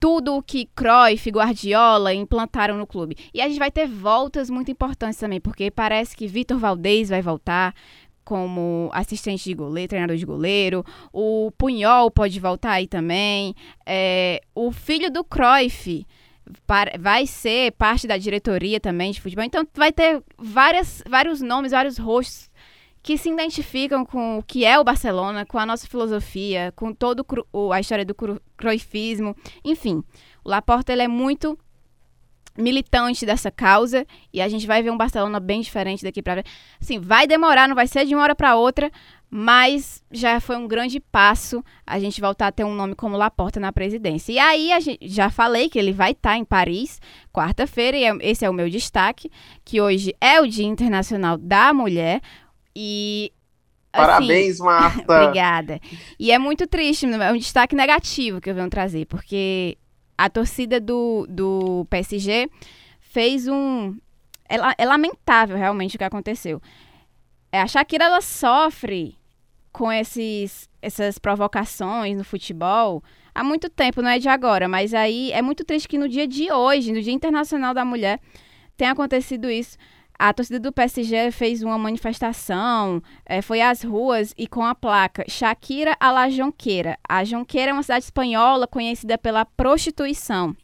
tudo 0.00 0.36
o 0.36 0.42
que 0.42 0.68
Cruyff, 0.74 1.30
Guardiola 1.30 2.14
implantaram 2.14 2.76
no 2.76 2.86
clube. 2.86 3.16
E 3.32 3.40
a 3.40 3.48
gente 3.48 3.58
vai 3.58 3.70
ter 3.70 3.86
voltas 3.86 4.48
muito 4.48 4.70
importantes 4.70 5.18
também, 5.18 5.40
porque 5.40 5.70
parece 5.70 6.16
que 6.16 6.26
Vitor 6.26 6.58
Valdez 6.58 7.08
vai 7.08 7.22
voltar, 7.22 7.74
como 8.24 8.90
assistente 8.92 9.44
de 9.44 9.54
goleiro, 9.54 9.88
treinador 9.88 10.16
de 10.16 10.26
goleiro. 10.26 10.84
O 11.10 11.50
Punhol 11.56 12.10
pode 12.10 12.38
voltar 12.38 12.72
aí 12.72 12.86
também. 12.86 13.54
É, 13.86 14.42
o 14.54 14.70
filho 14.70 15.10
do 15.10 15.24
Cruyff 15.24 16.06
vai 16.98 17.26
ser 17.26 17.72
parte 17.72 18.06
da 18.06 18.18
diretoria 18.18 18.78
também 18.78 19.12
de 19.12 19.20
futebol. 19.20 19.44
Então 19.44 19.66
vai 19.74 19.90
ter 19.92 20.22
várias, 20.36 21.02
vários 21.08 21.40
nomes, 21.40 21.72
vários 21.72 21.96
rostos 21.96 22.50
que 23.02 23.16
se 23.16 23.30
identificam 23.30 24.04
com 24.04 24.38
o 24.38 24.42
que 24.42 24.64
é 24.64 24.78
o 24.78 24.84
Barcelona, 24.84 25.46
com 25.46 25.58
a 25.58 25.66
nossa 25.66 25.86
filosofia, 25.86 26.72
com 26.76 26.92
toda 26.92 27.24
a 27.72 27.80
história 27.80 28.04
do 28.04 28.14
croifismo, 28.56 29.36
enfim. 29.64 30.02
O 30.44 30.50
Laporta 30.50 30.92
ele 30.92 31.02
é 31.02 31.08
muito 31.08 31.58
militante 32.56 33.24
dessa 33.24 33.52
causa 33.52 34.04
e 34.32 34.40
a 34.40 34.48
gente 34.48 34.66
vai 34.66 34.82
ver 34.82 34.90
um 34.90 34.96
Barcelona 34.96 35.38
bem 35.38 35.60
diferente 35.60 36.02
daqui 36.02 36.20
para 36.20 36.42
assim 36.80 36.98
vai 36.98 37.24
demorar 37.24 37.68
não 37.68 37.74
vai 37.76 37.86
ser 37.86 38.04
de 38.04 38.16
uma 38.16 38.24
hora 38.24 38.34
para 38.34 38.56
outra 38.56 38.90
mas 39.30 40.02
já 40.10 40.40
foi 40.40 40.56
um 40.56 40.66
grande 40.66 41.00
passo 41.00 41.62
a 41.86 41.98
gente 41.98 42.20
voltar 42.20 42.46
a 42.46 42.52
ter 42.52 42.64
um 42.64 42.74
nome 42.74 42.94
como 42.94 43.16
Laporta 43.16 43.60
na 43.60 43.72
presidência. 43.72 44.32
E 44.32 44.38
aí 44.38 44.72
a 44.72 44.80
gente, 44.80 45.06
já 45.06 45.30
falei 45.30 45.68
que 45.68 45.78
ele 45.78 45.92
vai 45.92 46.12
estar 46.12 46.30
tá 46.30 46.38
em 46.38 46.44
Paris 46.44 47.00
quarta-feira 47.32 47.96
e 47.96 48.04
é, 48.04 48.16
esse 48.22 48.44
é 48.44 48.50
o 48.50 48.54
meu 48.54 48.70
destaque 48.70 49.30
que 49.64 49.80
hoje 49.80 50.14
é 50.20 50.40
o 50.40 50.46
Dia 50.46 50.64
Internacional 50.64 51.36
da 51.36 51.74
Mulher 51.74 52.22
e 52.80 53.32
assim, 53.92 54.06
Parabéns, 54.06 54.60
Marta! 54.60 55.02
obrigada. 55.12 55.80
E 56.16 56.30
é 56.30 56.38
muito 56.38 56.64
triste, 56.68 57.06
é 57.06 57.32
um 57.32 57.36
destaque 57.36 57.74
negativo 57.74 58.40
que 58.40 58.48
eu 58.48 58.54
venho 58.54 58.70
trazer, 58.70 59.04
porque 59.06 59.76
a 60.16 60.30
torcida 60.30 60.78
do, 60.78 61.26
do 61.28 61.84
PSG 61.90 62.48
fez 63.00 63.48
um. 63.48 63.96
É, 64.48 64.56
é 64.78 64.86
lamentável 64.86 65.56
realmente 65.56 65.96
o 65.96 65.98
que 65.98 66.04
aconteceu. 66.04 66.62
É, 67.50 67.60
a 67.60 67.66
Shakira 67.66 68.04
ela 68.04 68.20
sofre 68.20 69.18
com 69.72 69.90
esses, 69.90 70.70
essas 70.80 71.18
provocações 71.18 72.16
no 72.16 72.22
futebol 72.22 73.02
há 73.34 73.42
muito 73.42 73.68
tempo, 73.68 74.02
não 74.02 74.10
é 74.10 74.20
de 74.20 74.28
agora, 74.28 74.68
mas 74.68 74.94
aí 74.94 75.32
é 75.32 75.42
muito 75.42 75.64
triste 75.64 75.88
que 75.88 75.98
no 75.98 76.08
dia 76.08 76.28
de 76.28 76.52
hoje, 76.52 76.92
no 76.92 77.02
Dia 77.02 77.12
Internacional 77.12 77.74
da 77.74 77.84
Mulher, 77.84 78.20
tenha 78.76 78.92
acontecido 78.92 79.50
isso. 79.50 79.76
A 80.18 80.32
torcida 80.32 80.58
do 80.58 80.72
PSG 80.72 81.30
fez 81.30 81.62
uma 81.62 81.78
manifestação, 81.78 83.00
é, 83.24 83.40
foi 83.40 83.60
às 83.60 83.84
ruas 83.84 84.34
e 84.36 84.48
com 84.48 84.64
a 84.64 84.74
placa 84.74 85.24
Shakira 85.28 85.96
a 86.00 86.10
la 86.10 86.28
Jonqueira. 86.28 86.98
A 87.08 87.22
Jonqueira 87.22 87.70
é 87.70 87.72
uma 87.72 87.84
cidade 87.84 88.06
espanhola 88.06 88.66
conhecida 88.66 89.16
pela 89.16 89.44
prostituição. 89.44 90.56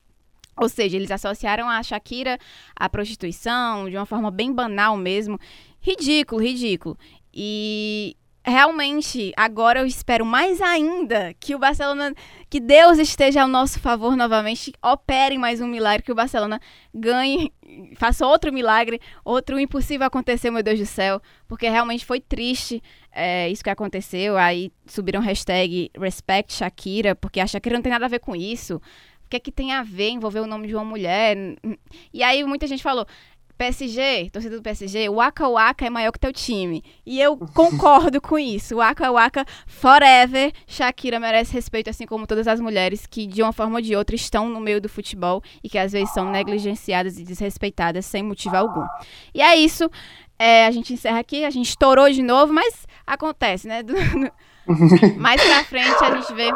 Ou 0.57 0.69
seja, 0.69 0.97
eles 0.97 1.11
associaram 1.11 1.69
a 1.69 1.81
Shakira 1.85 2.37
à 2.75 2.89
prostituição 2.89 3.89
de 3.89 3.97
uma 3.97 4.07
forma 4.07 4.29
bem 4.29 4.53
banal 4.53 4.97
mesmo. 4.97 5.39
Ridículo, 5.81 6.43
ridículo. 6.43 6.99
E 7.33 8.17
realmente, 8.45 9.33
agora 9.37 9.81
eu 9.81 9.87
espero 9.87 10.25
mais 10.25 10.61
ainda 10.61 11.35
que 11.41 11.55
o 11.55 11.59
Barcelona, 11.59 12.15
que 12.51 12.61
Deus 12.61 12.99
esteja 12.99 13.43
ao 13.43 13.49
nosso 13.49 13.81
favor 13.81 14.17
novamente, 14.17 14.73
opere 14.83 15.39
mais 15.39 15.61
um 15.61 15.67
milagre, 15.67 16.05
que 16.05 16.13
o 16.13 16.15
Barcelona 16.15 16.61
ganhe, 16.93 17.53
faça 17.97 18.27
outro 18.27 18.53
milagre, 18.53 19.01
outro 19.25 19.59
impossível 19.59 20.07
acontecer, 20.07 20.51
meu 20.51 20.63
Deus 20.63 20.79
do 20.79 20.87
céu, 20.87 21.23
porque 21.49 21.69
realmente 21.69 22.05
foi 22.05 22.21
triste 22.21 22.83
é, 23.11 23.49
isso 23.49 23.65
que 23.65 23.71
aconteceu. 23.71 24.37
Aí 24.37 24.71
subiram 24.87 25.21
hashtag 25.21 25.91
Respect 25.99 26.53
Shakira, 26.53 27.15
porque 27.15 27.41
a 27.41 27.47
Shakira 27.47 27.77
não 27.77 27.83
tem 27.83 27.93
nada 27.93 28.05
a 28.05 28.09
ver 28.09 28.21
com 28.21 28.37
isso. 28.37 28.77
O 29.25 29.29
que 29.31 29.37
é 29.37 29.41
que 29.41 29.51
tem 29.51 29.73
a 29.73 29.83
ver 29.83 30.11
envolver 30.11 30.41
o 30.41 30.47
nome 30.47 30.69
de 30.69 30.75
uma 30.75 30.85
mulher? 30.85 31.35
E 32.13 32.23
aí 32.23 32.45
muita 32.45 32.67
gente 32.67 32.83
falou, 32.83 33.07
PSG, 33.65 34.29
torcida 34.31 34.57
do 34.57 34.63
PSG, 34.63 35.09
o 35.09 35.15
Waka 35.15 35.49
Waka 35.49 35.87
é 35.87 35.91
maior 35.91 36.13
que 36.13 36.19
teu 36.19 36.33
time. 36.33 36.85
E 37.07 37.19
eu 37.19 37.37
concordo 37.55 38.21
com 38.21 38.39
isso. 38.39 38.75
O 38.75 38.79
Waka 38.79 39.11
Waka 39.11 39.47
forever. 39.67 40.53
Shakira 40.67 41.19
merece 41.19 41.55
respeito, 41.55 41.89
assim 41.89 42.05
como 42.05 42.27
todas 42.27 42.47
as 42.47 42.61
mulheres 42.61 43.07
que, 43.07 43.27
de 43.27 43.43
uma 43.43 43.53
forma 43.53 43.77
ou 43.77 43.81
de 43.81 43.97
outra, 43.97 44.15
estão 44.15 44.49
no 44.51 44.61
meio 44.61 44.83
do 44.83 44.89
futebol 44.89 45.43
e 45.63 45.69
que 45.69 45.79
às 45.79 45.93
vezes 45.93 46.13
são 46.13 46.31
negligenciadas 46.31 47.19
e 47.19 47.25
desrespeitadas 47.25 48.05
sem 48.05 48.23
motivo 48.23 48.55
algum. 48.57 48.85
E 49.35 49.41
é 49.41 49.57
isso. 49.57 49.91
É, 50.39 50.67
a 50.67 50.71
gente 50.71 50.93
encerra 50.93 51.21
aqui. 51.21 51.45
A 51.45 51.51
gente 51.51 51.69
estourou 51.69 52.11
de 52.11 52.23
novo, 52.23 52.53
mas 52.53 52.87
acontece, 53.07 53.67
né? 53.67 53.83
Mais 55.17 55.43
pra 55.43 55.65
frente 55.65 56.05
a 56.05 56.17
gente 56.17 56.35
vê 56.35 56.51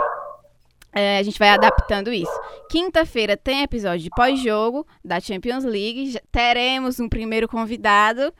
é, 0.98 1.18
a 1.18 1.22
gente 1.22 1.38
vai 1.38 1.50
adaptando 1.50 2.12
isso. 2.12 2.32
Quinta-feira 2.68 3.36
tem 3.36 3.62
episódio 3.62 4.00
de 4.00 4.10
pós-jogo 4.10 4.86
da 5.04 5.20
Champions 5.20 5.64
League. 5.64 6.10
Já 6.10 6.20
teremos 6.32 6.98
um 6.98 7.08
primeiro 7.08 7.48
convidado. 7.48 8.32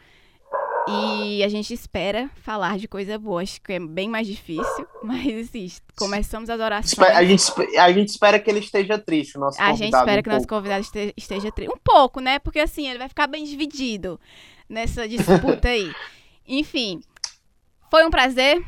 E 0.90 1.44
a 1.44 1.48
gente 1.48 1.74
espera 1.74 2.30
falar 2.42 2.78
de 2.78 2.88
coisa 2.88 3.18
boa. 3.18 3.42
Acho 3.42 3.60
que 3.60 3.74
é 3.74 3.78
bem 3.78 4.08
mais 4.08 4.26
difícil. 4.26 4.86
Mas 5.04 5.48
assim, 5.48 5.70
começamos 5.96 6.48
as 6.48 6.58
orações. 6.58 6.98
A 7.10 7.24
gente, 7.24 7.78
a 7.78 7.92
gente 7.92 8.08
espera 8.08 8.38
que 8.38 8.50
ele 8.50 8.60
esteja 8.60 8.98
triste, 8.98 9.36
o 9.36 9.40
nosso 9.40 9.60
A 9.60 9.74
gente 9.74 9.94
espera 9.94 10.20
um 10.20 10.22
que 10.22 10.28
o 10.30 10.32
nosso 10.32 10.48
convidado 10.48 10.80
esteja, 10.80 11.12
esteja 11.16 11.52
triste. 11.52 11.72
Um 11.72 11.78
pouco, 11.78 12.20
né? 12.20 12.38
Porque 12.38 12.58
assim, 12.58 12.88
ele 12.88 12.98
vai 12.98 13.08
ficar 13.08 13.26
bem 13.26 13.44
dividido 13.44 14.18
nessa 14.68 15.06
disputa 15.06 15.68
aí. 15.68 15.92
Enfim, 16.48 17.02
foi 17.90 18.06
um 18.06 18.10
prazer. 18.10 18.64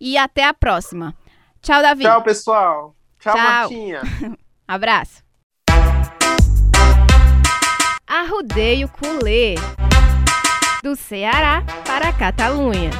E 0.00 0.16
até 0.16 0.44
a 0.44 0.54
próxima. 0.54 1.14
Tchau, 1.60 1.80
Davi. 1.80 2.04
Tchau, 2.04 2.22
pessoal. 2.22 2.96
Tchau, 3.24 3.32
Tchau. 3.32 3.42
Martinha. 3.42 4.02
Abraço. 4.68 5.24
Arrudeio 8.06 8.86
Culê. 8.86 9.54
Do 10.82 10.94
Ceará 10.94 11.62
para 11.86 12.10
a 12.10 12.12
Catalunha. 12.12 12.90